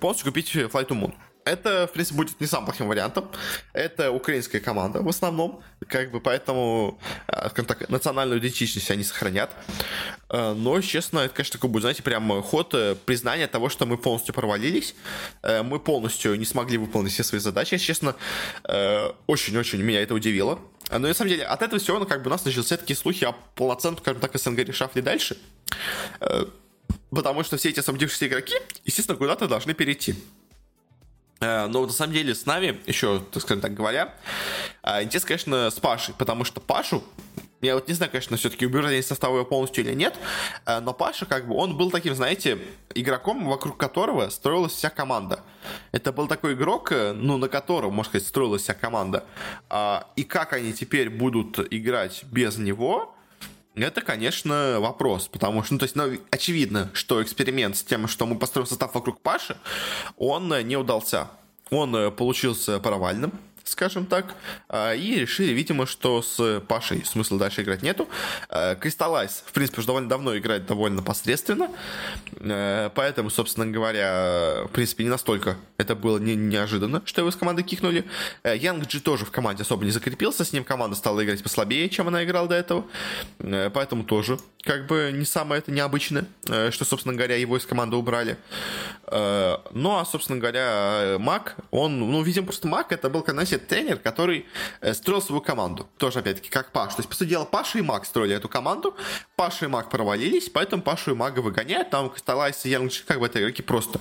[0.00, 1.14] полностью купить Flight to Moon
[1.48, 3.30] это, в принципе, будет не самым плохим вариантом.
[3.72, 9.50] Это украинская команда в основном, как бы поэтому, а, скажем так, национальную идентичность они сохранят.
[10.28, 13.96] А, но, честно, это, конечно, такой будет, знаете, прям ход э, признания того, что мы
[13.96, 14.94] полностью провалились,
[15.42, 17.74] э, мы полностью не смогли выполнить все свои задачи.
[17.74, 18.14] Если честно,
[18.64, 20.58] э, очень-очень меня это удивило.
[20.90, 23.24] Но, на самом деле, от этого всего, ну, как бы у нас начались такие слухи
[23.24, 25.36] о полноценном, скажем так, СНГ решафле дальше.
[27.10, 30.14] Потому что все эти освободившиеся игроки, естественно, куда-то должны перейти.
[31.40, 34.14] Но на самом деле с нами, еще, так сказать, так говоря,
[34.84, 37.04] интересно, конечно, с Пашей, потому что Пашу
[37.60, 40.16] я вот не знаю, конечно, все-таки убирали состава его полностью или нет,
[40.64, 42.58] э, но Паша, как бы, он был таким, знаете,
[42.94, 45.40] игроком, вокруг которого строилась вся команда.
[45.90, 49.24] Это был такой игрок, э, ну, на котором, можно сказать, строилась вся команда.
[49.68, 53.14] А, и как они теперь будут играть без него,
[53.86, 58.26] это, конечно, вопрос, потому что, ну, то есть, ну, очевидно, что эксперимент с тем, что
[58.26, 59.56] мы построим состав вокруг Паши,
[60.16, 61.28] он э, не удался.
[61.70, 63.32] Он получился провальным,
[63.68, 64.34] скажем так,
[64.68, 68.08] а, и решили, видимо, что с Пашей смысла дальше играть нету.
[68.80, 71.70] Кристаллайз, в принципе, уже довольно давно играет довольно посредственно,
[72.40, 77.36] а, поэтому, собственно говоря, в принципе, не настолько это было не неожиданно, что его из
[77.36, 78.04] команды кикнули.
[78.44, 82.08] Янг Джи тоже в команде особо не закрепился, с ним команда стала играть послабее, чем
[82.08, 82.84] она играла до этого,
[83.38, 88.36] поэтому тоже как бы не самое это необычное, что, собственно говоря, его из команды убрали.
[89.10, 94.44] Ну, а, собственно говоря, Мак, он, ну, видимо, просто Мак это был, знаете, тренер, который
[94.82, 95.88] э, строил свою команду.
[95.96, 96.94] Тоже, опять-таки, как Паш.
[96.94, 98.94] То есть, по сути дела, Паша и Мак строили эту команду.
[99.36, 101.88] Паша и Мак провалились, поэтому Пашу и Мага выгоняют.
[101.88, 104.00] Там и Янгчи, как бы, это игроки просто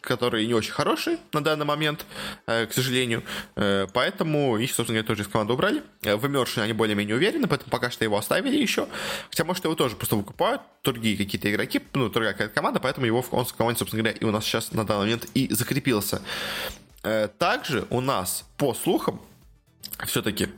[0.00, 2.06] которые не очень хорошие на данный момент,
[2.46, 3.24] э, к сожалению.
[3.56, 5.82] Э, поэтому их, собственно говоря, тоже из команды убрали.
[6.02, 8.88] В Immersion они более-менее уверены, поэтому пока что его оставили еще.
[9.30, 13.24] Хотя, может, его тоже просто выкупают другие какие-то игроки, ну, другая какая-то команда, поэтому его
[13.30, 16.22] он в команде, собственно говоря, и у нас сейчас на данный момент и закрепился.
[17.02, 19.20] Э, также у нас, по слухам,
[20.06, 20.48] все-таки,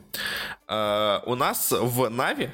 [0.69, 2.51] э, у нас в Нави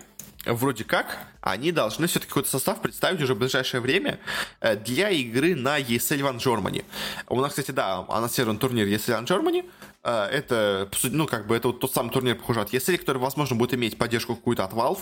[0.47, 4.19] вроде как они должны все-таки какой-то состав представить уже в ближайшее время
[4.61, 6.85] э, для игры на ESL One Germany.
[7.29, 9.71] У нас, кстати, да, анонсирован турнир ESL One Germany,
[10.07, 13.75] это, ну, как бы, это вот тот самый турнир, похоже, от ESL, который, возможно, будет
[13.75, 15.01] иметь поддержку какую-то от Valve,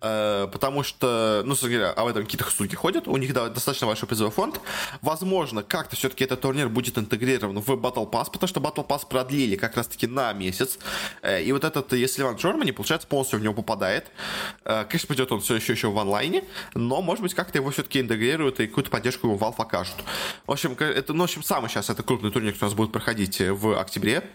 [0.00, 4.08] а, потому что, ну, говоря, об этом какие-то слухи ходят, у них да, достаточно большой
[4.08, 4.60] призовой фонд.
[5.02, 9.56] Возможно, как-то все-таки этот турнир будет интегрирован в Battle Pass, потому что Battle Pass продлили
[9.56, 10.78] как раз-таки на месяц,
[11.22, 14.06] э, и вот этот ESL One Germany, получается, полностью в него попадает.
[14.64, 16.44] Э, конечно, пойдет он все еще еще в онлайне,
[16.74, 19.96] но, может быть, как-то его все-таки интегрируют и какую-то поддержку ему Valve окажут.
[20.46, 22.92] В общем, это, ну, в общем, самый сейчас это крупный турнир, который у нас будет
[22.92, 24.25] проходить в октябре.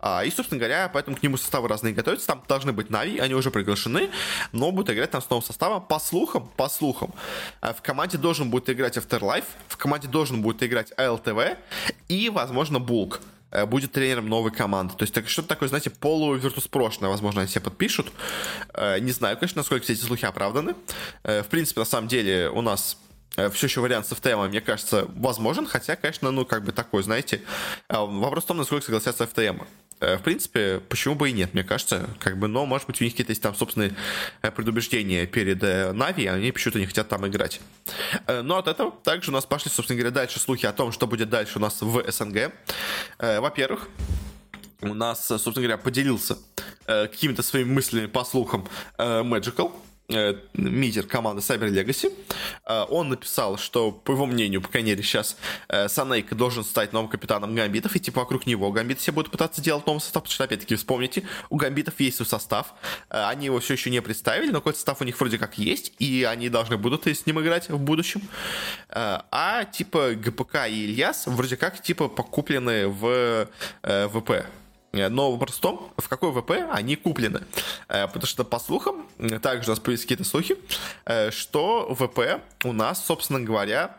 [0.00, 2.26] А, и, собственно говоря, поэтому к нему составы разные готовятся.
[2.26, 4.10] Там должны быть Нави, они уже приглашены,
[4.52, 5.82] но будут играть там с новым составом.
[5.82, 7.12] По слухам, по слухам,
[7.60, 11.56] э, в команде должен будет играть Afterlife, в команде должен будет играть ALTV
[12.08, 14.94] и, возможно, Булк э, будет тренером новой команды.
[14.94, 18.12] То есть так, что-то такое, знаете, полувиртуспрошное, возможно, они все подпишут.
[18.74, 20.74] Э, не знаю, конечно, насколько все эти слухи оправданы.
[21.22, 22.96] В принципе, на самом деле, у нас
[23.52, 27.42] все еще вариант с FTM, мне кажется, возможен, хотя, конечно, ну, как бы такой, знаете,
[27.88, 29.64] э, вопрос в том, насколько согласятся FTM.
[30.00, 33.04] Э, в принципе, почему бы и нет, мне кажется, как бы, но, может быть, у
[33.04, 33.94] них какие-то есть там собственные
[34.56, 35.62] предубеждения перед
[35.94, 37.60] Нави, они почему-то не хотят там играть.
[38.26, 41.30] Но от этого также у нас пошли, собственно говоря, дальше слухи о том, что будет
[41.30, 42.52] дальше у нас в СНГ.
[43.18, 43.88] Во-первых,
[44.80, 46.38] у нас, собственно говоря, поделился
[46.86, 49.72] какими-то своими мыслями по слухам Magical,
[50.10, 52.10] Э, мидер команды Cyber Legacy.
[52.64, 55.36] Э, он написал, что, по его мнению, по крайней мере, сейчас
[55.68, 59.60] э, Санейк должен стать новым капитаном Гамбитов, и типа вокруг него Гамбиты все будут пытаться
[59.60, 62.72] делать новый состав, потому что, опять-таки, вспомните, у Гамбитов есть свой состав,
[63.10, 66.24] они его все еще не представили, но какой-то состав у них вроде как есть, и
[66.24, 68.22] они должны будут с ним играть в будущем.
[68.88, 73.46] А типа ГПК и Ильяс вроде как типа покуплены в
[73.82, 74.46] ВП.
[74.92, 77.42] Э, но вопрос в том, в какой ВП они куплены.
[77.88, 79.06] Э, потому что, по слухам,
[79.42, 80.56] также у нас появились какие-то слухи,
[81.04, 83.96] э, что ВП у нас, собственно говоря,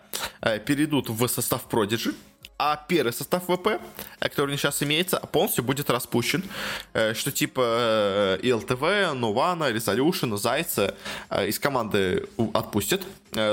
[0.65, 2.15] перейдут в состав Prodigy,
[2.57, 3.79] а первый состав ВП,
[4.19, 6.43] который сейчас имеется, полностью будет распущен.
[6.91, 10.95] Что типа ИЛТВ, Нувана, Resolution, Зайца
[11.31, 13.01] из команды отпустят.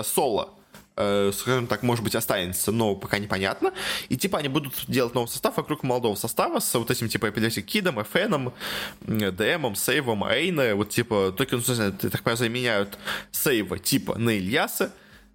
[0.02, 0.55] Соло
[0.96, 3.72] э, скажем так, может быть, останется, но пока непонятно.
[4.08, 7.66] И типа они будут делать новый состав вокруг молодого состава с вот этим типа Эпилептик
[7.66, 8.52] Кидом, Эфеном,
[9.00, 12.98] ДМом, Сейвом, Эйна, вот типа, только, ну, так понимаю, заменяют
[13.30, 14.92] Сейва типа на Ильяса,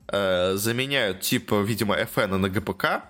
[0.07, 3.03] э, заменяют типа, видимо, Эфена на ГПК,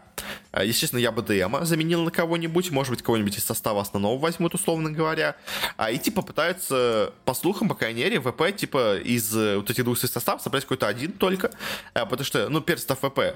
[0.63, 4.91] естественно, я бы ДМа заменил на кого-нибудь, может быть, кого-нибудь из состава основного возьмут, условно
[4.91, 5.35] говоря.
[5.77, 9.83] А и типа пытаются, по слухам, по крайней мере, ВП, типа, из э, вот этих
[9.83, 11.51] двух составов собрать какой-то один только.
[11.93, 13.35] Э, потому что, ну, первый состав ВП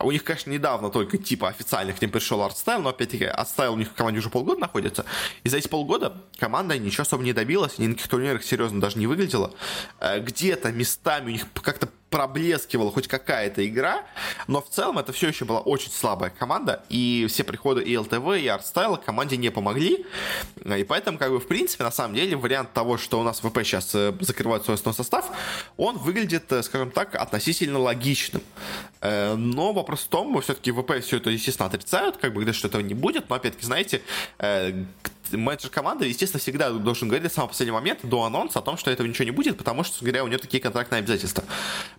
[0.00, 3.76] у них, конечно, недавно только типа официально к ним пришел артстайл, но опять-таки артстайл у
[3.76, 5.04] них в команде уже полгода находится.
[5.44, 8.98] И за эти полгода команда ничего особо не добилась, ни на каких турнирах серьезно даже
[8.98, 9.52] не выглядела.
[10.00, 14.04] Где-то местами у них как-то проблескивала хоть какая-то игра,
[14.46, 18.36] но в целом это все еще была очень слабая команда, и все приходы и ЛТВ,
[18.38, 20.06] и Артстайла команде не помогли,
[20.64, 23.64] и поэтому, как бы, в принципе, на самом деле, вариант того, что у нас ВП
[23.64, 25.28] сейчас э, закрывает свой основной состав,
[25.76, 28.42] он выглядит, э, скажем так, относительно логичным.
[29.00, 32.80] Э, но вопрос в том, все-таки ВП все это, естественно, отрицают, как бы, что этого
[32.80, 34.02] не будет, но, опять-таки, знаете,
[35.36, 38.90] менеджер команды, естественно, всегда должен говорить до самого последнего момента, до анонса, о том, что
[38.90, 41.44] этого ничего не будет, потому что, говоря, у него такие контрактные обязательства.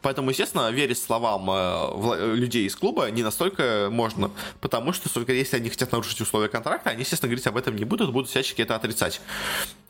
[0.01, 5.57] Поэтому, естественно, верить словам э, людей из клуба не настолько можно, потому что, говоря, если
[5.57, 8.75] они хотят нарушить условия контракта, они, естественно, говорить об этом не будут, будут всячески это
[8.75, 9.21] отрицать.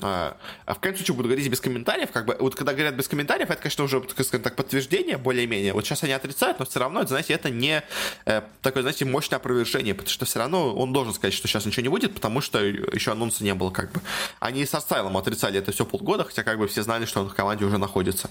[0.02, 3.08] А, а в крайнем случае буду говорить без комментариев, как бы, вот когда говорят без
[3.08, 5.74] комментариев, это, конечно, уже, скажем так, подтверждение более-менее.
[5.74, 7.84] Вот сейчас они отрицают, но все равно, знаете, это не
[8.26, 11.84] э, такое, знаете, мощное опровержение, потому что все равно он должен сказать, что сейчас ничего
[11.84, 14.02] не будет, потому что еще анонс анонса не было, как бы.
[14.39, 17.36] Они со Стайлом отрицали это все полгода, хотя как бы все знали, что он в
[17.36, 18.30] команде уже находится.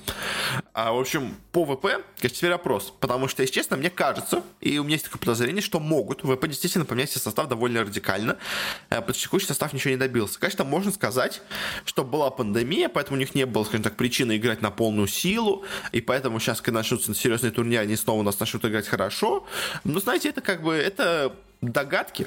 [0.72, 2.92] А, в общем, по ВП, конечно, теперь вопрос.
[3.00, 6.46] Потому что, если честно, мне кажется, и у меня есть такое подозрение, что могут ВП
[6.46, 8.36] действительно поменять состав довольно радикально.
[8.90, 10.38] Э, что текущий состав ничего не добился.
[10.38, 11.42] Конечно, можно сказать,
[11.84, 15.64] что была пандемия, поэтому у них не было, скажем так, причины играть на полную силу,
[15.92, 19.46] и поэтому сейчас, когда начнутся серьезные турниры, они снова у нас начнут играть хорошо.
[19.84, 22.26] Но, знаете, это как бы, это догадки,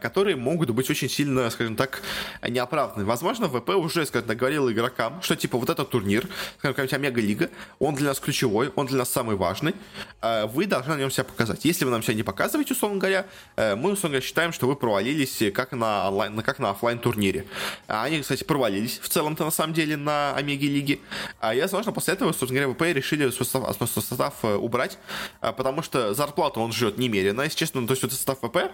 [0.00, 2.02] которые могут быть очень сильно, скажем так,
[2.46, 3.04] неоправданы.
[3.04, 7.50] Возможно, ВП уже, скажем так, говорил игрокам, что типа вот этот турнир, скажем, какая-нибудь Омега-лига,
[7.78, 9.74] он для нас ключевой, он для нас самый важный,
[10.20, 11.64] а, вы должны на нем себя показать.
[11.64, 14.76] Если вы нам себя не показываете, условно говоря, э, мы, условно говоря, считаем, что вы
[14.76, 17.46] провалились как на онлайн, как на офлайн турнире.
[17.88, 21.00] А они, кстати, провалились в целом-то на самом деле на Омеге-лиге.
[21.40, 24.98] А я, возможно, после этого, собственно говоря, ВП решили свой состав, состав э, убрать,
[25.40, 28.72] потому что зарплату он ждет немерено, если честно, то есть вот состав ВП,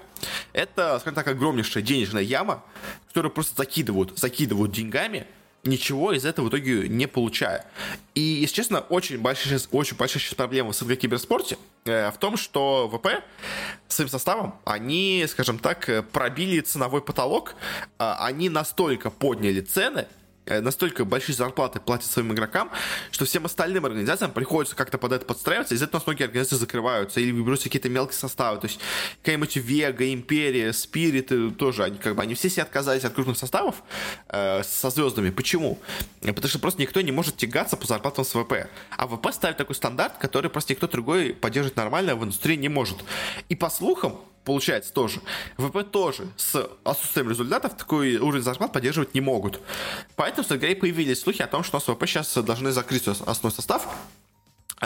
[0.53, 2.63] это скажем так, огромнейшая денежная яма,
[3.09, 5.27] которую просто закидывают, закидывают деньгами,
[5.65, 7.65] ничего из этого в итоге не получая.
[8.15, 12.89] И, если честно, очень большая, очень большая сейчас проблема в киберспорте э, в том, что
[12.89, 13.23] ВП
[13.89, 17.55] своим составом, они, скажем так, пробили ценовой потолок,
[17.99, 20.07] э, они настолько подняли цены,
[20.47, 22.71] настолько большие зарплаты платят своим игрокам,
[23.11, 27.33] что всем остальным организациям приходится как-то под это подстраиваться, из-за этого многие организации закрываются или
[27.33, 28.81] берутся какие-то мелкие составы, то есть
[29.23, 33.39] какая-нибудь Вега, Империя, Спирит э, тоже, они как бы, они все себе отказались от крупных
[33.39, 33.83] составов
[34.29, 35.31] э, со звездами.
[35.31, 35.79] Почему?
[36.21, 38.69] Потому что просто никто не может тягаться по зарплатам с ВП.
[38.91, 42.99] А ВП ставит такой стандарт, который просто никто другой поддерживать нормально в индустрии не может.
[43.49, 45.21] И по слухам, получается тоже.
[45.57, 49.61] ВП тоже с отсутствием результатов такой уровень зарплат поддерживать не могут.
[50.17, 53.89] Поэтому, в появились слухи о том, что у нас ВП сейчас должны закрыть основной состав,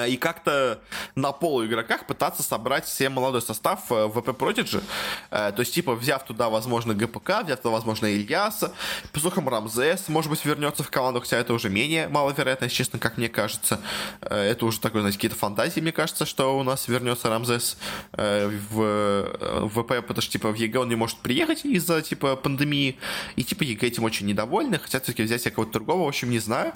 [0.04, 0.80] и как-то
[1.14, 4.82] на полу игроках пытаться собрать все молодой состав э, в ВП Prodigy.
[5.30, 8.72] Э, то есть, типа, взяв туда, возможно, ГПК, взяв туда, возможно, Ильяса,
[9.12, 13.16] по слухам, Рамзес, может быть, вернется в команду, хотя это уже менее маловероятно, честно, как
[13.16, 13.80] мне кажется.
[14.20, 17.78] Э, это уже такой, знаете, какие-то фантазии, мне кажется, что у нас вернется Рамзес
[18.12, 22.98] в ВП, потому что, типа, в EG он не может приехать из-за, типа, пандемии,
[23.36, 26.72] и, типа, EG этим очень недовольны, хотят все-таки взять кого-то другого, в общем, не знаю.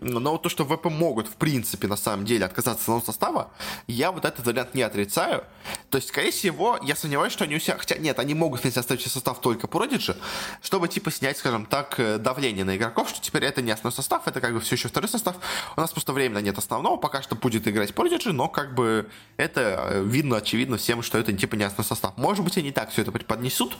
[0.00, 3.50] Но то, что ВП могут, в принципе, на самом деле, отказаться от основного состава,
[3.86, 5.44] я вот этот вариант не отрицаю.
[5.90, 7.76] То есть, скорее всего, я сомневаюсь, что они у себя...
[7.76, 10.16] Хотя нет, они могут снять оставшийся состав только Prodigy,
[10.62, 14.26] чтобы, типа, снять, скажем так, э, давление на игроков, что теперь это не основной состав,
[14.26, 15.36] это как бы все еще второй состав.
[15.76, 19.88] У нас просто временно нет основного, пока что будет играть Prodigy, но как бы это
[19.90, 22.16] э, видно, очевидно всем, что это типа не основной состав.
[22.16, 23.76] Может быть, они так все это преподнесут.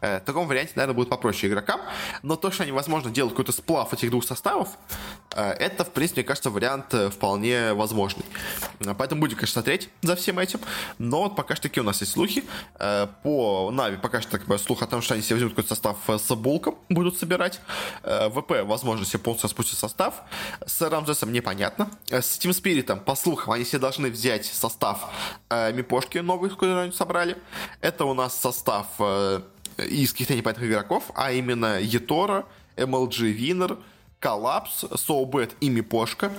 [0.00, 1.80] Э, в таком варианте, наверное, будет попроще игрокам.
[2.22, 4.68] Но то, что они, возможно, делают какой-то сплав этих двух составов,
[5.30, 7.72] это, в принципе, мне кажется, вариант вполне
[8.10, 8.94] возможный.
[8.96, 10.60] Поэтому будем, конечно, смотреть за всем этим.
[10.98, 12.44] Но вот пока что такие у нас есть слухи.
[12.78, 15.96] Э, по Нави пока что такой слух о том, что они себе возьмут какой-то состав
[16.08, 17.60] э, с Булком, будут собирать.
[18.02, 20.22] Э, ВП, возможно, себе полностью спустят состав.
[20.66, 21.90] С Рамзесом непонятно.
[22.08, 25.10] С Team Spirit, по слухам, они себе должны взять состав
[25.50, 27.36] Мипошки новый, который они собрали.
[27.80, 28.86] Это у нас состав
[29.78, 32.46] из каких-то непонятных игроков, а именно Етора,
[32.76, 33.78] MLG Winner,
[34.20, 36.30] Коллапс, Соубет и Мипошка.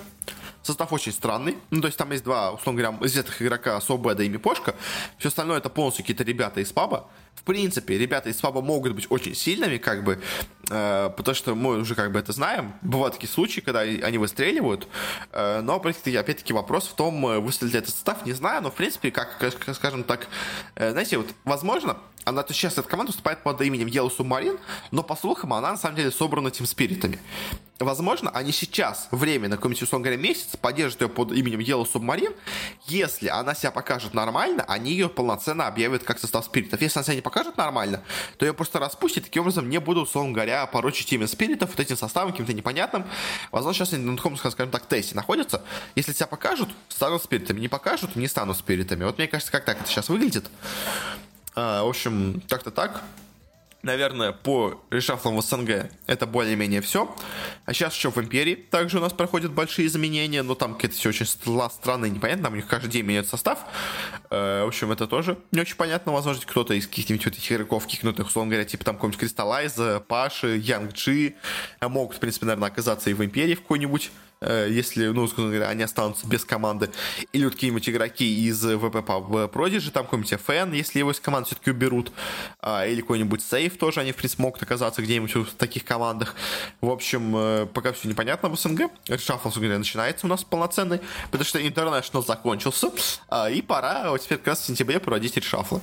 [0.61, 1.57] Состав очень странный.
[1.71, 4.75] Ну, то есть там есть два, условно говоря, известных игрока Собеда и Мипошка.
[5.17, 7.07] Все остальное это полностью какие-то ребята из паба.
[7.35, 10.21] В принципе, ребята из паба могут быть очень сильными, как бы,
[10.69, 12.73] э, потому что мы уже как бы это знаем.
[12.83, 14.87] Бывают такие случаи, когда они выстреливают.
[15.31, 18.61] Э, но, опять-таки, вопрос в том, э, выстрелит ли этот состав, не знаю.
[18.61, 20.27] Но, в принципе, как, как скажем так,
[20.75, 24.59] э, знаете, вот, возможно, она то сейчас эта команда выступает под именем Yellow Submarine,
[24.91, 27.19] но по слухам она на самом деле собрана тем спиритами.
[27.79, 32.35] возможно, они сейчас временно, какой-нибудь, условно говоря, месяц поддержат ее под именем Yellow Submarine.
[32.85, 36.79] Если она себя покажет нормально, они ее полноценно объявят как состав спиритов.
[36.79, 38.01] Если она себя не покажет нормально,
[38.37, 41.95] то ее просто распустят, таким образом не будут, условно говоря, порочить имя спиритов вот этим
[41.95, 43.05] составом каким-то непонятным.
[43.51, 45.61] Возможно, сейчас они на таком, скажем так, тесте находятся.
[45.95, 47.61] Если себя покажут, станут спиритами.
[47.61, 49.05] Не покажут, не станут спиритами.
[49.05, 50.49] Вот мне кажется, как так это сейчас выглядит.
[51.55, 53.01] А, в общем, как-то так
[53.83, 57.13] наверное, по решафлам в СНГ это более-менее все.
[57.65, 61.09] А сейчас еще в Империи также у нас проходят большие изменения, но там какие-то все
[61.09, 63.59] очень странно и непонятно, там у них каждый день меняется состав.
[64.29, 66.11] Э, в общем, это тоже не очень понятно.
[66.11, 70.57] Возможно, кто-то из каких-нибудь вот этих игроков кикнутых, условно говоря, типа там какой-нибудь Кристаллайза, Паши,
[70.57, 71.35] Янг Джи,
[71.81, 74.11] могут, в принципе, наверное, оказаться и в Империи в какой-нибудь
[74.41, 76.89] если, ну, говоря, они останутся без команды,
[77.33, 81.47] или вот какие-нибудь игроки из ВП в Продиже, там какой-нибудь FN, если его из команды
[81.47, 82.11] все-таки уберут,
[82.59, 86.35] а, или какой-нибудь сейф тоже, они, в принципе, могут оказаться где-нибудь в таких командах.
[86.79, 88.91] В общем, э, пока все непонятно в СНГ.
[89.19, 92.91] Шаффл, говоря, начинается у нас полноценный, потому что International закончился,
[93.29, 95.81] а, и пора вот теперь как раз в сентябре проводить решафлы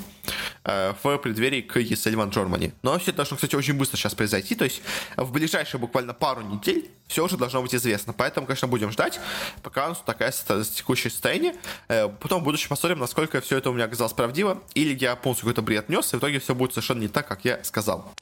[0.58, 0.58] э,
[1.03, 2.73] в преддверии к One Germany.
[2.83, 4.83] Но все должно, кстати, очень быстро сейчас произойти, то есть
[5.17, 8.13] в ближайшие буквально пару недель все уже должно быть известно.
[8.13, 9.19] Поэтому, конечно, будем ждать,
[9.63, 11.55] пока у нас такая текущее состояние.
[11.89, 15.47] Э, потом в будущем посмотрим, насколько все это у меня оказалось правдиво, или я полностью
[15.47, 18.13] какой-то бред нес, и в итоге все будет совершенно не так, как я сказал.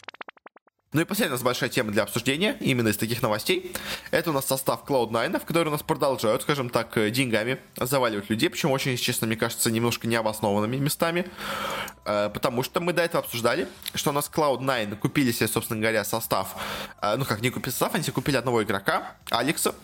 [0.92, 3.72] Ну и последняя у нас большая тема для обсуждения, именно из таких новостей.
[4.12, 8.48] Это у нас состав Cloud9, который у нас продолжают, скажем так, э, деньгами заваливать людей,
[8.48, 11.26] причем очень, честно, мне кажется, немножко необоснованными местами.
[12.04, 16.04] Э, потому что мы до этого обсуждали, что у нас Cloud9 купили себе, собственно говоря,
[16.04, 16.54] состав,
[17.02, 19.74] э, ну как, не купили состав, они себе купили одного игрока, Алекса,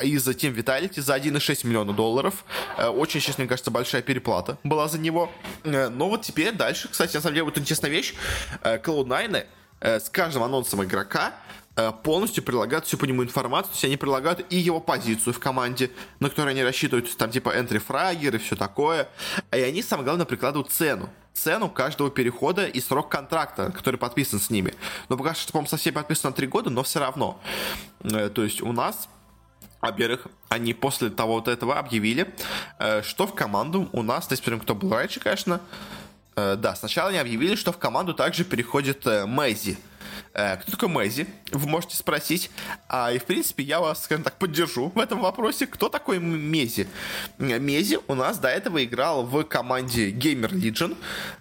[0.00, 2.44] из Team Vitality за 1,6 миллиона долларов.
[2.78, 5.28] Очень, честно, мне кажется, большая переплата была за него.
[5.64, 8.14] Но вот теперь дальше, кстати, на самом деле, вот интересная вещь,
[8.62, 9.44] Cloud9 Э,
[9.80, 11.34] с каждым анонсом игрока
[11.76, 15.38] э, полностью прилагают всю по нему информацию, то есть они прилагают и его позицию в
[15.38, 19.08] команде, на которую они рассчитывают, там типа entry фрагер и все такое,
[19.52, 24.48] и они, самое главное, прикладывают цену цену каждого перехода и срок контракта, который подписан с
[24.48, 24.72] ними.
[25.10, 27.38] Но пока что, по-моему, со всеми подписано на 3 года, но все равно.
[28.04, 29.08] Э, то есть у нас
[29.82, 32.34] во-первых, они после того вот этого объявили,
[33.02, 36.05] что в команду у нас, то есть, кто был раньше, конечно, Э,
[36.36, 39.78] да, сначала они объявили, что в команду также переходит э, Мэйзи.
[40.36, 41.26] Э, кто такой Мэйзи?
[41.52, 42.50] Вы можете спросить.
[42.88, 45.66] А, и, в принципе, я вас, скажем так, поддержу в этом вопросе.
[45.66, 46.86] Кто такой Мези?
[47.38, 50.94] Мези у нас до этого играл в команде Gamer Legion.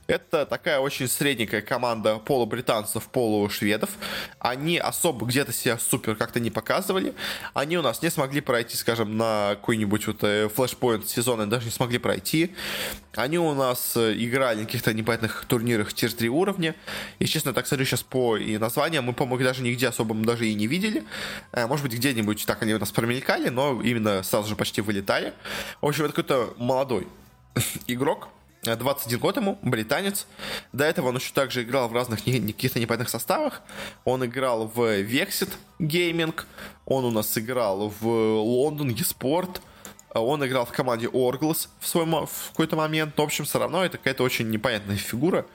[0.08, 3.90] Это такая очень средненькая команда полубританцев, полушведов.
[4.40, 7.14] Они особо где-то себя супер как-то не показывали.
[7.54, 10.20] Они у нас не смогли пройти, скажем, на какой-нибудь вот
[10.54, 12.56] флешпоинт сезона, даже не смогли пройти.
[13.16, 16.76] Они у нас играли на каких-то непонятных турнирах тир 3 уровня.
[17.20, 20.54] И, честно, так смотрю сейчас по и названия мы, по-моему, даже нигде особо даже и
[20.54, 21.04] не видели.
[21.52, 25.34] Э, может быть, где-нибудь так они у нас промелькали, но именно сразу же почти вылетали.
[25.82, 27.08] В общем, это какой-то молодой
[27.88, 28.28] игрок,
[28.64, 30.28] 21 год ему, британец.
[30.72, 33.62] До этого он еще также играл в разных каких-то непонятных составах.
[34.04, 36.36] Он играл в Vexit Gaming,
[36.86, 39.62] он у нас играл в Лондон eSport, а
[40.22, 43.14] он играл в команде Орглс в, свой, в какой-то момент.
[43.18, 45.46] Но, в общем, все равно это какая-то очень непонятная фигура.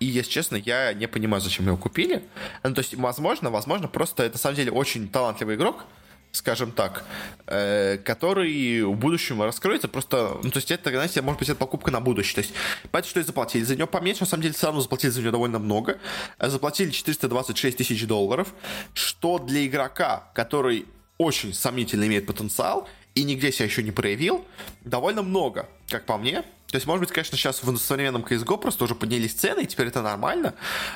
[0.00, 2.22] И, если честно, я не понимаю, зачем его купили.
[2.62, 5.84] Ну, то есть, возможно, возможно, просто это, на самом деле, очень талантливый игрок,
[6.32, 7.04] скажем так,
[7.46, 11.90] э, который в будущем раскроется просто, ну, то есть это, знаете, может быть, это покупка
[11.90, 12.52] на будущее, то есть,
[12.82, 15.32] понимаете, что и заплатили за него поменьше, на самом деле, все равно заплатили за него
[15.32, 15.98] довольно много,
[16.38, 18.52] заплатили 426 тысяч долларов,
[18.92, 20.86] что для игрока, который
[21.18, 24.44] очень сомнительно имеет потенциал, и нигде себя еще не проявил,
[24.84, 26.44] довольно много, как по мне.
[26.68, 29.86] То есть, может быть, конечно, сейчас в современном CSGO просто уже поднялись цены, и теперь
[29.86, 30.54] это нормально,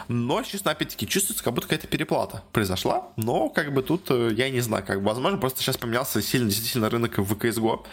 [0.08, 4.50] но, честно, опять-таки, чувствуется, как будто какая-то переплата произошла, но, как бы, тут, э, я
[4.50, 7.86] не знаю, как бы, возможно, просто сейчас поменялся сильно, действительно, рынок в CSGO,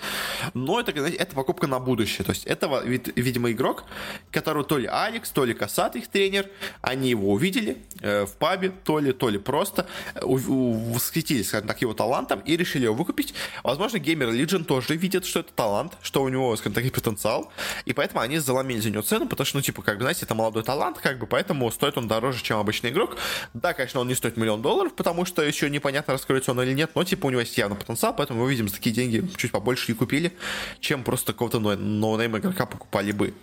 [0.56, 3.84] но это, знаете, это покупка на будущее, то есть, это, видимо, игрок,
[4.32, 6.50] которого то ли Алекс, то ли Касат, их тренер,
[6.82, 11.80] они его увидели э, в пабе, то ли, то ли просто э, восхитились, скажем так,
[11.82, 13.36] его талантом и решили его выкупить.
[13.64, 17.52] Возможно, Gamer Legion тоже видит, что это талант, что у него, скажем так, потенциал,
[17.86, 20.36] и поэтому они заломили за него цену, потому что, ну, типа, как бы, знаете, это
[20.36, 23.18] молодой талант, как бы, поэтому стоит он дороже, чем обычный игрок.
[23.54, 26.92] Да, конечно, он не стоит миллион долларов, потому что еще непонятно, раскроется он или нет,
[26.96, 29.92] но, типа, у него есть явно потенциал, поэтому мы видим, за такие деньги чуть побольше
[29.92, 30.36] и купили,
[30.80, 33.34] чем просто какого-то noname игрока покупали бы.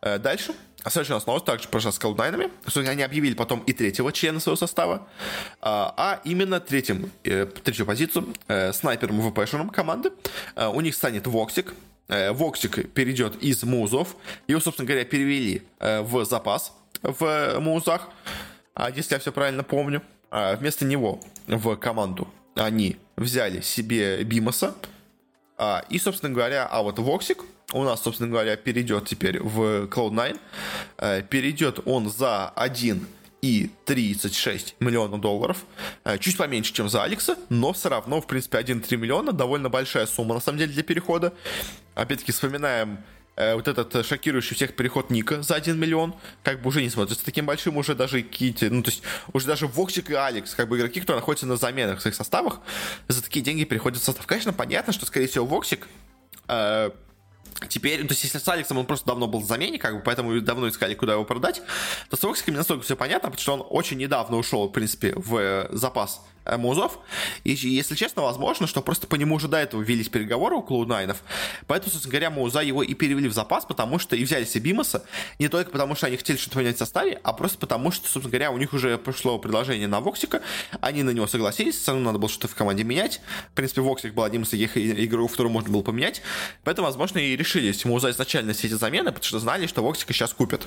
[0.00, 0.54] Э, дальше.
[0.86, 2.50] Следующая у нас новость также про с Cloud9.
[2.66, 5.08] Что они объявили потом и третьего члена своего состава,
[5.60, 10.12] а, а именно третьим, э, третью позицию э, снайпером ВПшером команды.
[10.56, 11.72] У них станет woxic,
[12.08, 14.16] woxic перейдет из mouz -ов.
[14.46, 18.08] Его, собственно говоря, перевели э, в запас в mouz -ах,
[18.74, 20.02] а если я все правильно помню.
[20.30, 24.74] А вместо него в команду они взяли себе Bymas -а,
[25.56, 30.40] а, и, собственно говоря, а вот woxic у нас, собственно говоря, перейдет теперь в Cloud9.
[30.98, 33.06] А, перейдет он за 1
[33.42, 35.64] и 36 миллионов долларов.
[36.18, 40.34] Чуть поменьше, чем за Алекса, но все равно, в принципе, 1,3 миллиона довольно большая сумма,
[40.34, 41.34] на самом деле, для перехода.
[41.94, 42.98] Опять-таки, вспоминаем
[43.36, 46.90] э, вот этот э, шокирующий всех переход Ника за 1 миллион, как бы уже не
[46.90, 50.68] смотрится таким большим, уже даже Кити, ну, то есть, уже даже Воксик и Алекс, как
[50.68, 52.60] бы игроки, которые находятся на заменах в своих составах,
[53.08, 54.26] за такие деньги переходят в состав.
[54.26, 55.86] Конечно, понятно, что, скорее всего, Воксик
[56.48, 56.90] э,
[57.68, 60.02] Теперь, ну, то есть, если с Алексом он просто давно был в замене, как бы,
[60.02, 61.62] поэтому давно искали, куда его продать,
[62.10, 65.12] то с Воксиком не настолько все понятно, потому что он очень недавно ушел, в принципе,
[65.14, 66.20] в э, запас
[66.58, 66.98] Музов.
[67.44, 71.16] И, если честно, возможно, что просто по нему уже до этого велись переговоры у Cloud9.
[71.66, 75.04] Поэтому, собственно говоря, Муза его и перевели в запас, потому что и взяли себе Бимаса,
[75.38, 78.30] не только потому, что они хотели что-то поменять в составе, а просто потому, что, собственно
[78.30, 80.42] говоря, у них уже пришло предложение на Воксика,
[80.80, 83.20] они на него согласились, все равно надо было что-то в команде менять.
[83.52, 86.22] В принципе, Воксик был одним из таких игроков, которого можно было поменять.
[86.64, 90.32] Поэтому, возможно, и решились Муза изначально все эти замены, потому что знали, что Воксика сейчас
[90.32, 90.66] купят.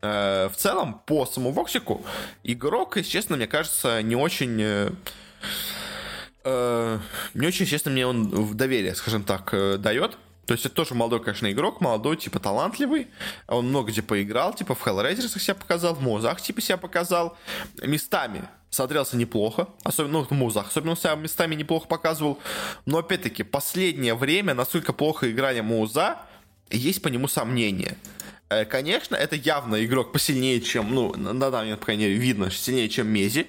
[0.00, 2.04] Э, в целом, по самому Воксику,
[2.44, 4.60] игрок, если честно, мне кажется, не очень...
[4.60, 4.90] Э,
[6.44, 6.98] э,
[7.34, 10.16] не очень, честно, мне он в доверие, скажем так, дает.
[10.46, 13.08] То есть это тоже молодой, конечно, игрок, молодой, типа талантливый.
[13.48, 17.36] Он много где поиграл, типа в Hellraiser себя показал, в Музах типа себя показал.
[17.82, 22.38] Местами смотрелся неплохо, особенно ну, в Музах, особенно себя местами неплохо показывал.
[22.86, 26.16] Но опять-таки, последнее время, насколько плохо играли Муза,
[26.70, 27.98] есть по нему сомнения.
[28.50, 32.50] Э, конечно, это явно игрок посильнее, чем, ну, на данный момент, по крайней мере, видно,
[32.50, 33.46] сильнее, чем Мези.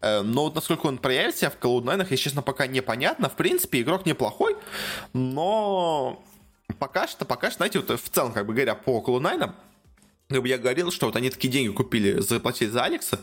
[0.00, 3.28] Э, но вот насколько он проявит себя в Cloud9, если честно, пока непонятно.
[3.28, 4.56] В принципе, игрок неплохой,
[5.14, 6.22] но
[6.78, 9.50] пока что, пока что, знаете, вот в целом, как бы говоря, по Cloud9,
[10.40, 13.20] бы я говорил, что вот они такие деньги купили, заплатили за Алекса,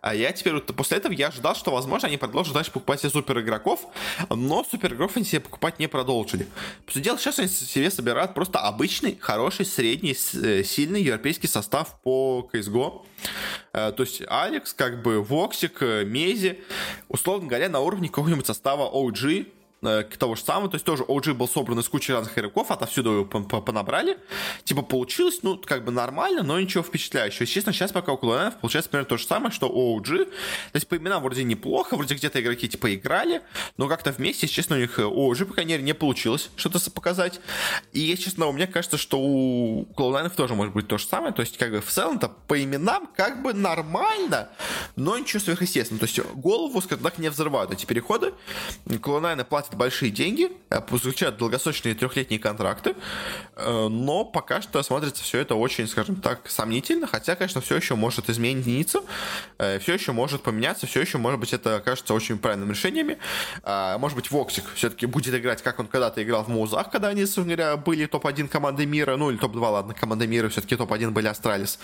[0.00, 3.10] а я теперь вот после этого я ожидал, что, возможно, они продолжат дальше покупать себе
[3.10, 3.86] супер игроков,
[4.30, 6.46] но супер игроков они себе покупать не продолжили.
[6.86, 12.48] По дело, сейчас они себе собирают просто обычный, хороший, средний, э, сильный европейский состав по
[12.52, 13.04] CSGO.
[13.72, 16.58] Э, то есть Алекс, как бы Воксик, э, Мези,
[17.08, 19.46] условно говоря, на уровне какого-нибудь состава OG,
[19.82, 23.10] Э, того же самого, то есть тоже OG был собран из кучи разных игроков, отовсюду
[23.10, 24.16] его понабрали,
[24.62, 27.42] типа получилось, ну, как бы нормально, но ничего впечатляющего.
[27.42, 30.30] Естественно, сейчас пока у Клоненов получается примерно то же самое, что OG, то
[30.74, 33.42] есть по именам вроде неплохо, вроде где-то игроки типа играли,
[33.76, 37.40] но как-то вместе, честно, у них у OG, по крайней мере, не получилось что-то показать.
[37.92, 41.40] И, если честно, меня кажется, что у Клоунайнов тоже может быть то же самое, то
[41.42, 44.48] есть как бы в целом-то по именам как бы нормально,
[44.94, 46.06] но ничего сверхъестественного.
[46.06, 48.32] То есть голову, скажем так, не взрывают эти переходы.
[49.00, 52.94] Клоунайны платят платят большие деньги, э, заключают долгосрочные трехлетние контракты,
[53.56, 57.94] э, но пока что смотрится все это очень, скажем так, сомнительно, хотя, конечно, все еще
[57.94, 59.00] может измениться,
[59.58, 63.18] э, все еще может поменяться, все еще, может быть, это кажется очень правильным решениями.
[63.62, 67.24] А, может быть, Воксик все-таки будет играть, как он когда-то играл в Музах, когда они,
[67.24, 71.78] говоря, были топ-1 команды мира, ну или топ-2, ладно, команды мира, все-таки топ-1 были Астралис.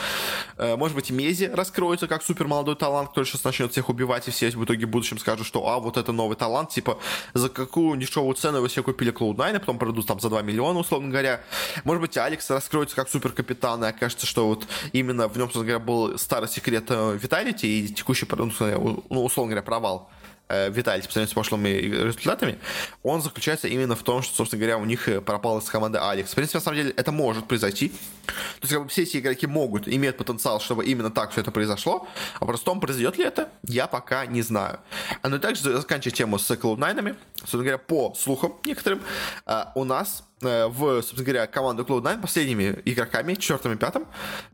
[0.58, 4.50] Может быть, Мези раскроется как супер молодой талант, который сейчас начнет всех убивать, и все
[4.50, 6.98] в итоге в будущем скажут, что, а, вот это новый талант, типа,
[7.34, 10.42] за какую такую дешевую цену вы себе купили Cloud9, а потом продадут там за 2
[10.42, 11.40] миллиона, условно говоря.
[11.84, 15.78] Может быть, Алекс раскроется как суперкапитан, и окажется, что вот именно в нем, собственно говоря,
[15.78, 20.10] был старый секрет Виталити э, и текущий, ну, условно говоря, провал
[20.48, 22.58] Виталий по сравнению с прошлыми результатами,
[23.02, 26.30] он заключается именно в том, что, собственно говоря, у них э, пропал из команды Алекс.
[26.30, 27.90] В принципе, на самом деле, это может произойти.
[28.26, 31.50] То есть, как бы все эти игроки могут, имеют потенциал, чтобы именно так все это
[31.50, 32.08] произошло.
[32.40, 34.80] А просто том, произойдет ли это, я пока не знаю.
[35.22, 39.02] А, ну и также заканчивая тему с Cloud9, собственно говоря, по слухам некоторым,
[39.46, 44.06] э, у нас Э, в, собственно говоря, команду Cloud9 последними игроками, четвертым и пятым,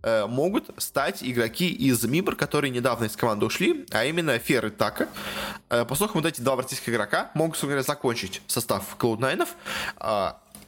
[0.03, 4.71] э, могут стать игроки из Мибр, которые недавно из команды ушли, а именно Фер и
[4.71, 5.09] Така.
[5.71, 9.47] Э, по слухам, вот эти два российских игрока могут, собственно говоря, закончить состав Cloud9.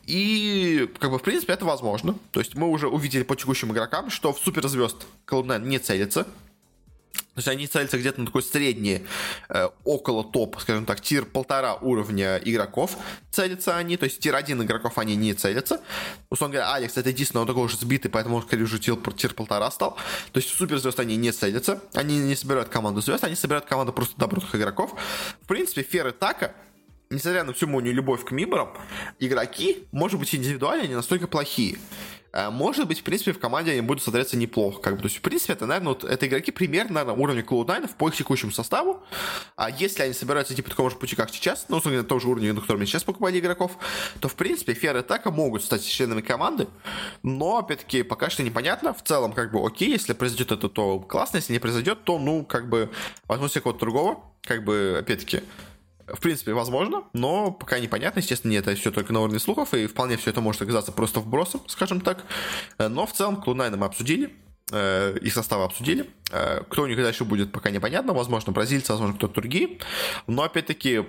[0.07, 2.15] И, как бы, в принципе, это возможно.
[2.31, 6.27] То есть мы уже увидели по текущим игрокам, что в суперзвезд Cloud9 не целится.
[7.37, 9.03] То есть они целятся где-то на такой средний,
[9.51, 12.97] э, около топ, скажем так, тир полтора уровня игроков
[13.31, 15.83] целятся они, то есть тир один игроков они не целятся.
[16.31, 19.71] Условно говоря, Алекс это единственный, он такой уже сбитый, поэтому он, скорее уже тир, полтора
[19.71, 19.99] стал.
[20.33, 24.19] То есть суперзвезд они не целятся, они не собирают команду звезд, они собирают команду просто
[24.19, 24.95] добрых игроков.
[25.43, 26.55] В принципе, Фер и Така
[27.11, 28.71] несмотря на всю мою любовь к Миборам,
[29.19, 31.79] игроки, может быть, индивидуально не настолько плохие.
[32.37, 34.81] Э, может быть, в принципе, в команде они будут смотреться неплохо.
[34.83, 35.01] Как бы.
[35.01, 38.17] То есть, в принципе, это, наверное, вот, это игроки примерно на уровне Cloud9 по их
[38.17, 39.03] текущему составу.
[39.57, 42.29] А если они собираются идти по такому же пути, как сейчас, ну, на том же
[42.29, 43.79] уровне, на котором сейчас покупали игроков,
[44.21, 46.69] то, в принципе, Фер и Така могут стать членами команды.
[47.23, 48.93] Но, опять-таки, пока что непонятно.
[48.93, 51.39] В целом, как бы, окей, если произойдет это, то классно.
[51.39, 52.91] Если не произойдет, то, ну, как бы,
[53.29, 54.21] себе кого-то другого.
[54.43, 55.41] Как бы, опять-таки,
[56.07, 58.21] В принципе, возможно, но пока непонятно.
[58.21, 61.61] Естественно, это все только на уровне слухов, и вполне все это может оказаться просто вбросом,
[61.67, 62.25] скажем так.
[62.79, 64.33] Но в целом Клунайна мы обсудили,
[64.71, 66.09] э, их составы обсудили.
[66.31, 68.13] Э, кто у них дальше будет, пока непонятно.
[68.13, 69.79] Возможно, бразильцы, возможно, кто-то другие.
[70.29, 71.05] Но, опять-таки,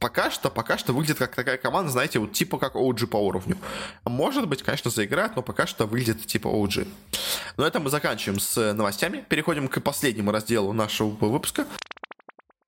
[0.00, 3.56] пока что, пока что выглядит как такая команда, знаете, вот типа как OG по уровню.
[4.04, 6.88] Может быть, конечно, заиграет, но пока что выглядит типа OG.
[7.56, 9.24] На этом мы заканчиваем с новостями.
[9.28, 11.66] Переходим к последнему разделу нашего выпуска.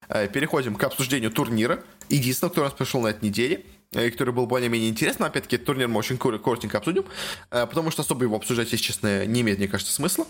[0.08, 1.82] Э, переходим к обсуждению турнира.
[2.08, 5.28] Единственного, кто у нас пришел на этой неделе э, который был более-менее интересным.
[5.28, 7.04] Опять-таки, турнир мы очень коротенько обсудим,
[7.50, 10.26] э, потому что особо его обсуждать, если честно, не имеет, мне кажется, смысла.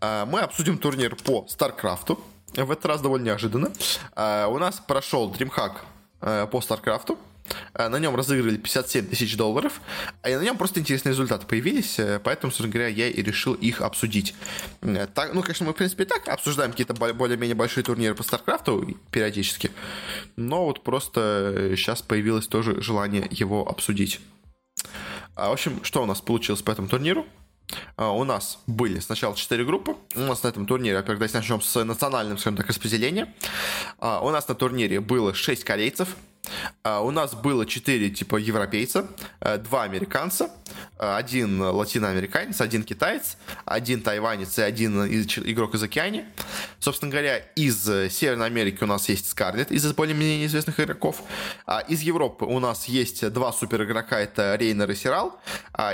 [0.00, 2.18] Мы обсудим турнир по StarCraft.
[2.54, 3.72] В этот раз довольно неожиданно.
[4.16, 7.16] У нас прошел DreamHack по StarCraft.
[7.74, 9.80] Э, на нем разыграли 57 тысяч долларов,
[10.26, 13.80] и на нем просто интересные результаты появились, э, поэтому, собственно говоря, я и решил их
[13.80, 14.34] обсудить.
[14.82, 18.22] Э, так, ну, конечно, мы, в принципе, и так обсуждаем какие-то более-менее большие турниры по
[18.22, 19.70] Старкрафту периодически,
[20.36, 24.20] но вот просто сейчас появилось тоже желание его обсудить.
[25.34, 27.26] А, в общем, что у нас получилось по этому турниру?
[27.96, 29.96] А, у нас были сначала 4 группы.
[30.14, 33.34] У нас на этом турнире, во-первых, давайте начнем с национальным, скажем так, распределения.
[33.98, 36.27] А, у нас на турнире было 6 корейцев, а,
[36.84, 39.06] у нас было 4 типа европейца,
[39.40, 40.50] 2 американца,
[40.98, 46.26] один латиноамериканец, один китаец, один тайванец и один игрок из океане.
[46.78, 51.22] Собственно говоря, из Северной Америки у нас есть Скарлет, из более-менее известных игроков.
[51.88, 55.38] Из Европы у нас есть два супер игрока, это Рейнер и Сирал,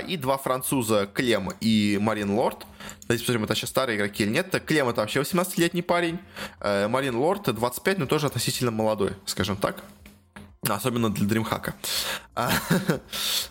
[0.07, 2.65] и два француза Клем и Марин Лорд.
[3.07, 4.63] Давайте посмотрим, это сейчас старые игроки или нет.
[4.65, 6.19] Клем это вообще 18-летний парень.
[6.59, 9.83] Э, Марин Лорд 25, но тоже относительно молодой, скажем так.
[10.69, 11.73] Особенно для DreamHack.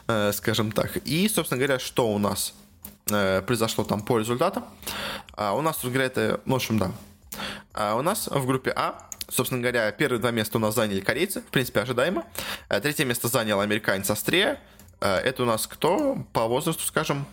[0.07, 0.97] Э, скажем так.
[0.99, 2.55] И, собственно говоря, что у нас
[3.11, 4.65] э, произошло там по результатам?
[5.33, 6.93] А, у нас, собственно говоря, это, ну, в общем, да.
[7.73, 11.41] А, у нас в группе А Собственно говоря, первые два места у нас заняли корейцы,
[11.41, 12.27] в принципе, ожидаемо.
[12.69, 14.61] Третье место занял американец Астрия.
[15.01, 16.19] Это у нас кто?
[16.35, 17.25] По возрасту, скажем,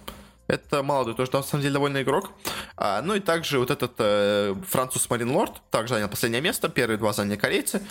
[0.51, 2.31] это молодой тоже, на самом деле, довольно игрок.
[2.75, 6.67] А, ну и также вот этот э, француз Марин Лорд также занял последнее место.
[6.67, 7.81] Первые два заняли корейцы.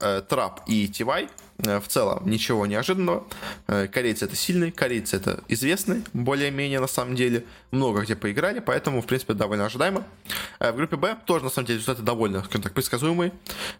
[0.00, 1.28] Э, Трап и Тивай.
[1.66, 3.26] Э, в целом ничего неожиданного.
[3.66, 7.44] Э, корейцы это сильные, корейцы это известные, более-менее на самом деле.
[7.70, 10.04] Много где поиграли, поэтому, в принципе, довольно ожидаемо.
[10.58, 13.32] Э, в группе Б тоже, на самом деле, результаты довольно, скажем так, предсказуемые.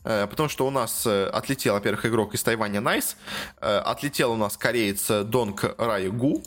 [0.05, 3.17] Э, потому что у нас э, отлетел, во-первых, игрок из Тайваня Найс.
[3.61, 6.43] Э, отлетел у нас кореец Донг Рай Гу.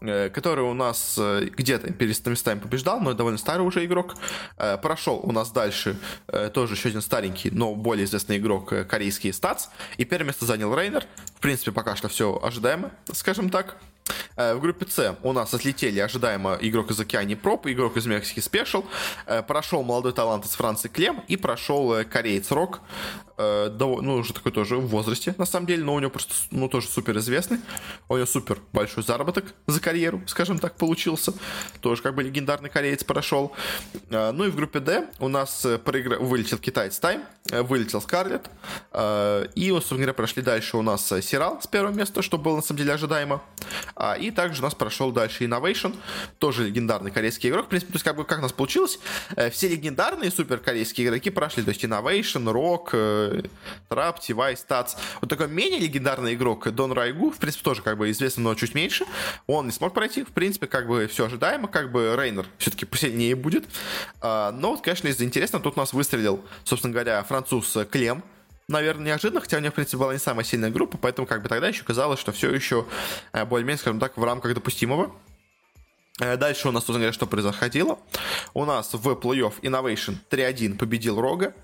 [0.00, 4.14] Э, который у нас э, где-то перед местами побеждал, но довольно старый уже игрок.
[4.56, 5.96] Э, прошел у нас дальше
[6.54, 9.66] тоже еще один старенький, но более известный игрок корейский Стац.
[9.98, 11.04] И первое место занял Рейнер.
[11.40, 13.78] В принципе, пока что все ожидаемо, скажем так.
[14.36, 18.40] Э, в группе С у нас отлетели ожидаемо игрок из Океании Проп, игрок из Мексики
[18.40, 18.84] Спешл,
[19.26, 22.80] э, прошел молодой талант из Франции Клем и прошел э, кореец Рок,
[23.38, 26.88] ну, уже такой тоже в возрасте, на самом деле, но у него просто, ну, тоже
[26.88, 27.56] супер известный.
[28.10, 31.32] У него супер большой заработок за карьеру, скажем так, получился.
[31.80, 33.52] Тоже как бы легендарный кореец прошел.
[34.10, 36.18] Ну и в группе D у нас проигра...
[36.18, 38.50] вылетел китаец Тайм, вылетел Скарлет.
[39.54, 42.78] И, собственно говоря, прошли дальше у нас Сирал с первого места, что было на самом
[42.78, 43.40] деле ожидаемо.
[43.94, 45.94] А, и также у нас прошел дальше Innovation,
[46.38, 47.66] тоже легендарный корейский игрок.
[47.66, 48.98] В принципе, то есть как бы как у нас получилось,
[49.36, 53.42] э, все легендарные супер корейские игроки прошли, то есть Innovation, Rock, э,
[53.88, 54.96] Trap, TY, Stats.
[55.20, 58.74] Вот такой менее легендарный игрок Дон Райгу, в принципе, тоже как бы известный, но чуть
[58.74, 59.04] меньше.
[59.46, 63.36] Он не смог пройти, в принципе, как бы все ожидаемо, как бы Рейнер все-таки посильнее
[63.36, 63.66] будет.
[64.20, 68.24] А, но вот, конечно, из интересного, тут у нас выстрелил, собственно говоря, француз Клем,
[68.70, 71.48] наверное, неожиданно, хотя у них, в принципе, была не самая сильная группа, поэтому как бы
[71.48, 72.86] тогда еще казалось, что все еще
[73.32, 75.12] э, более-менее, скажем так, в рамках допустимого.
[76.20, 77.98] Э, дальше у нас, собственно говоря, что происходило.
[78.54, 81.54] У нас в плей-офф Innovation 3-1 победил Рога.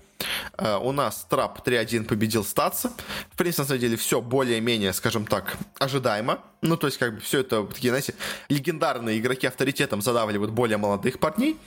[0.57, 2.91] Uh, у нас Трап 3-1 победил Статса.
[3.31, 6.39] В принципе, на самом деле, все более-менее, скажем так, ожидаемо.
[6.61, 8.15] Ну, то есть, как бы, все это такие, знаете,
[8.49, 11.57] легендарные игроки авторитетом задавливают более молодых парней.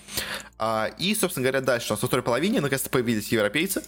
[0.59, 3.84] Uh, и, собственно говоря, дальше у нас во второй половине наконец-то появились европейцы.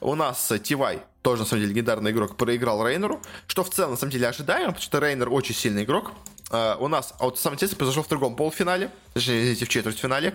[0.00, 3.96] У нас Тивай, тоже, на самом деле, легендарный игрок, проиграл Рейнеру, что в целом, на
[3.96, 6.12] самом деле, ожидаемо, потому что Рейнер очень сильный игрок.
[6.50, 10.34] Uh, у нас, а вот самое интересное произошло в другом полуфинале, точнее, в четвертьфинале,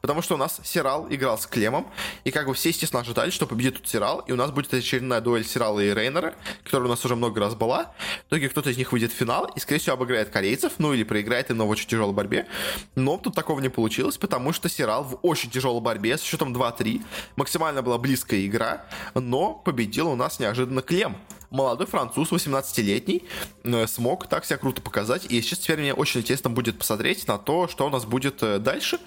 [0.00, 1.86] потому что у нас Сирал играл с Клемом,
[2.24, 5.20] и как бы все, естественно, ожидали, что победит тут Сирал, и у нас будет очередная
[5.20, 6.34] дуэль Сирала и Рейнера,
[6.64, 7.94] которая у нас уже много раз была.
[8.24, 11.04] В итоге кто-то из них выйдет в финал и, скорее всего, обыграет корейцев, ну или
[11.04, 12.48] проиграет им в очень тяжелой борьбе.
[12.96, 17.00] Но тут такого не получилось, потому что Сирал в очень тяжелой борьбе с счетом 2-3,
[17.36, 21.16] максимально была близкая игра, но победил у нас неожиданно Клем
[21.54, 23.22] молодой француз, 18-летний,
[23.62, 25.26] э, смог так себя круто показать.
[25.30, 28.58] И сейчас теперь мне очень интересно будет посмотреть на то, что у нас будет э,
[28.58, 28.98] дальше.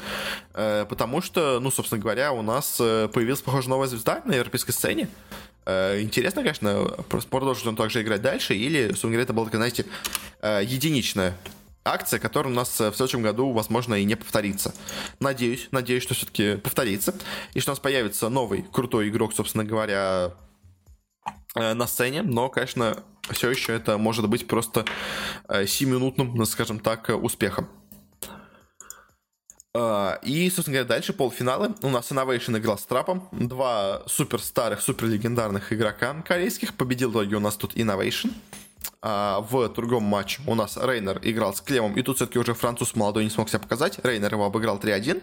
[0.54, 5.10] Э, потому что, ну, собственно говоря, у нас появилась, похоже, новая звезда на европейской сцене.
[5.66, 6.86] Интересно, конечно,
[7.30, 9.86] продолжит он также играть дальше, или, собственно говоря, это была такая, знаете,
[10.42, 11.38] единичная
[11.84, 14.74] акция, которая у нас в следующем году, возможно, и не повторится.
[15.20, 17.14] Надеюсь, надеюсь, что все-таки повторится,
[17.54, 20.32] и что у нас появится новый крутой игрок, собственно говоря,
[21.58, 24.86] на сцене, но, конечно, все еще это может быть просто
[25.48, 27.68] 7-минутным, скажем так, успехом.
[29.80, 31.76] А, и, собственно говоря, дальше полуфиналы.
[31.84, 33.30] У нас Innovation играл с Трапом.
[33.32, 36.74] Два супер старых, супер легендарных игрока корейских.
[36.74, 38.32] Победил в итоге у нас тут Innovation.
[39.02, 42.96] А в другом матче у нас Рейнер играл с Клемом, и тут все-таки уже француз
[42.96, 44.00] молодой не смог себя показать.
[44.04, 45.22] Рейнер его обыграл 3-1.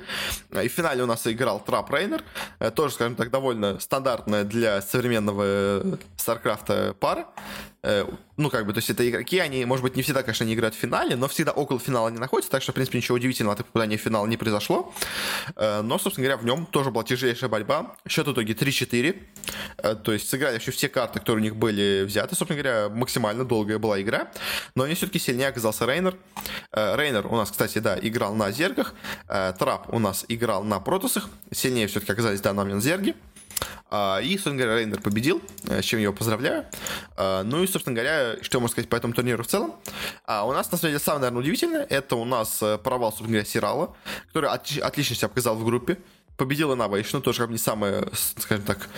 [0.63, 2.23] И в финале у нас играл Трап Рейнер.
[2.61, 7.27] Э, тоже, скажем так, довольно стандартная для современного Старкрафта пара.
[7.85, 8.07] Э,
[8.39, 10.75] ну, как бы, то есть это игроки, они, может быть, не всегда, конечно, не играют
[10.75, 13.65] в финале, но всегда около финала они находятся, так что, в принципе, ничего удивительного от
[13.65, 14.93] попадания в финал не произошло.
[15.55, 17.95] Э, но, собственно говоря, в нем тоже была тяжелейшая борьба.
[18.09, 19.23] Счет в итоге 3-4.
[19.79, 22.35] Э, то есть сыграли вообще все карты, которые у них были взяты.
[22.35, 24.31] Собственно говоря, максимально долгая была игра.
[24.75, 26.17] Но они все-таки сильнее оказался Рейнер.
[26.73, 28.95] Рейнер у нас, кстати, да, играл на зергах.
[29.27, 31.29] Трап у нас играл на протосах.
[31.53, 33.15] Сильнее все-таки оказались, да, на зерги.
[33.91, 36.67] А, и, собственно говоря, Рейнер победил, э, с чем я его поздравляю.
[37.17, 39.75] А, ну и, собственно говоря, что можно сказать по этому турниру в целом.
[40.25, 43.31] А у нас, на самом деле, самое, наверное, удивительное, это у нас э, провал, собственно
[43.31, 43.97] говоря, Сирала,
[44.29, 45.99] который отлично себя показал в группе.
[46.37, 48.89] Победил Innovation, тоже как бы не самое, скажем так,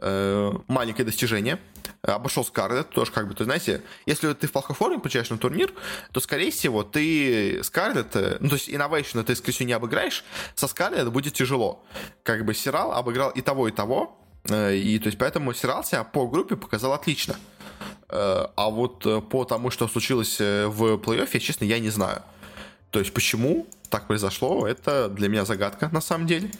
[0.00, 1.58] э, маленькое достижение.
[2.06, 5.72] Обошел Скарлет, тоже как бы, то знаете, если ты в плохой форме получаешь на турнир,
[6.12, 10.68] то, скорее всего, ты Скарлет, ну, то есть Innovation ты, скорее всего, не обыграешь, со
[10.68, 11.84] Скарлет будет тяжело.
[12.22, 16.04] Как бы Сирал обыграл и того, и того, Э, и то есть поэтому сериал себя
[16.04, 17.36] по группе показал отлично.
[18.08, 22.22] Э, а вот э, по тому, что случилось в плей-оффе, честно, я не знаю.
[22.90, 26.50] То есть почему так произошло, это для меня загадка на самом деле.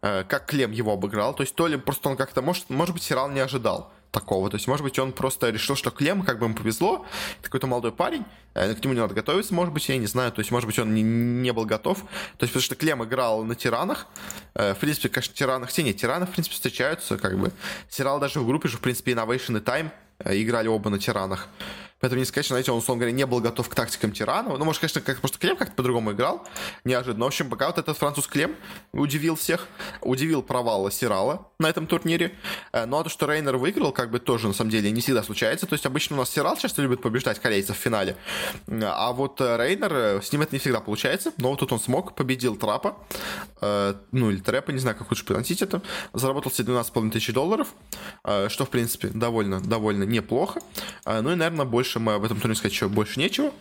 [0.00, 3.28] Как Клем его обыграл, то есть то ли просто он как-то, может, может быть, сериал
[3.30, 4.48] не ожидал такого.
[4.48, 7.04] То есть, может быть, он просто решил, что Клем, как бы ему повезло,
[7.42, 10.32] какой-то молодой парень, э, к нему не надо готовиться, может быть, я не знаю.
[10.32, 11.98] То есть, может быть, он не, не был готов.
[11.98, 14.06] То есть, потому что Клем играл на тиранах.
[14.54, 17.52] Э, в принципе, конечно, тиранах, все нет, тираны, в принципе, встречаются, как бы.
[17.90, 19.90] Сериал даже в группе же, в принципе, Innovation и Time
[20.20, 21.48] э, играли оба на тиранах.
[22.00, 24.56] Поэтому не сказать, что, знаете, он, условно говоря, не был готов к тактикам тирана.
[24.56, 26.46] Ну, может, конечно, как, может, Клем как-то по-другому играл,
[26.84, 27.24] неожиданно.
[27.24, 28.54] В общем, пока вот этот француз Клем
[28.92, 29.66] удивил всех,
[30.02, 32.34] удивил провал Сирала на этом турнире.
[32.72, 35.22] Э, ну, а то, что Рейнер выиграл, как бы тоже, на самом деле, не всегда
[35.22, 35.66] случается.
[35.66, 38.16] То есть, обычно у нас Сирал часто любит побеждать корейцев в финале.
[38.68, 41.32] А вот э, Рейнер, э, с ним это не всегда получается.
[41.38, 42.96] Но вот тут он смог, победил Трапа,
[43.60, 45.82] ну, или Трэпа, не знаю, как лучше приносить это.
[46.12, 47.68] Заработал себе 12,5 тысяч долларов,
[48.22, 50.60] что, в принципе, довольно, довольно неплохо.
[51.04, 53.52] Ну и, наверное, больше больше мы об этом турнире сказать еще больше нечего.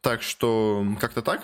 [0.00, 1.42] Так что как-то так.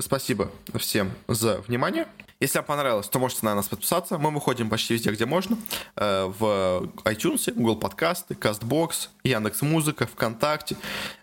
[0.00, 2.06] Спасибо всем за внимание.
[2.40, 4.16] Если вам понравилось, то можете на нас подписаться.
[4.16, 5.58] Мы выходим почти везде, где можно.
[5.96, 10.76] Э, в iTunes, Google подкасты, CastBox, Яндекс Музыка, ВКонтакте.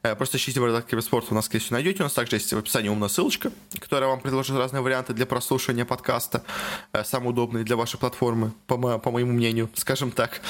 [0.03, 2.01] Э, просто ищите Бардак Киберспорт, вы нас, скорее всего, найдете.
[2.01, 5.85] У нас также есть в описании умная ссылочка, которая вам предложит разные варианты для прослушивания
[5.85, 6.43] подкаста.
[6.91, 10.41] Э, самые удобные для вашей платформы, по, мо- по моему мнению, скажем так.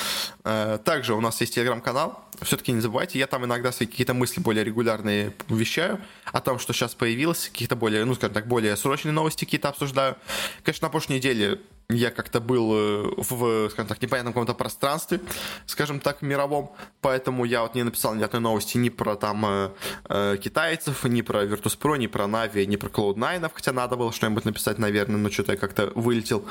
[0.44, 2.24] Также у нас есть телеграм-канал.
[2.42, 6.74] Все-таки не забывайте, я там иногда свои какие-то мысли более регулярные вещаю о том, что
[6.74, 10.18] сейчас появилось, какие-то более, ну, скажем так, более срочные новости какие-то обсуждаю.
[10.66, 15.20] Конечно, на прошлой неделе я как-то был э, в, скажем так, непонятном каком-то пространстве,
[15.68, 19.70] скажем так, мировом, поэтому я вот не написал ни одной новости ни про там э,
[20.10, 24.46] э китайцев, ни про Virtus.pro, ни про Navi, ни про Cloud9, хотя надо было что-нибудь
[24.46, 26.44] написать, наверное, но что-то я как-то вылетел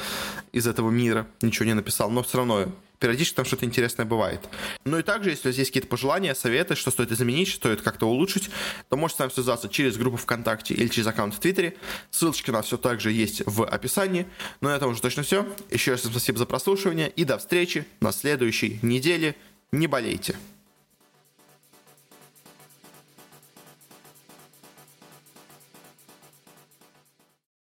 [0.53, 2.67] из этого мира, ничего не написал, но все равно
[3.05, 4.41] периодически там что-то интересное бывает.
[4.87, 7.83] Ну и также, если у вас есть какие-то пожелания, советы, что стоит изменить, что стоит
[7.83, 8.49] как-то улучшить,
[8.89, 11.77] то можете с нами связаться через группу ВКонтакте или через аккаунт в Твиттере.
[12.11, 14.27] Ссылочки на все также есть в описании.
[14.63, 15.47] Ну на этом уже точно все.
[15.71, 19.37] Еще раз спасибо за прослушивание и до встречи на следующей неделе.
[19.71, 20.35] Не болейте.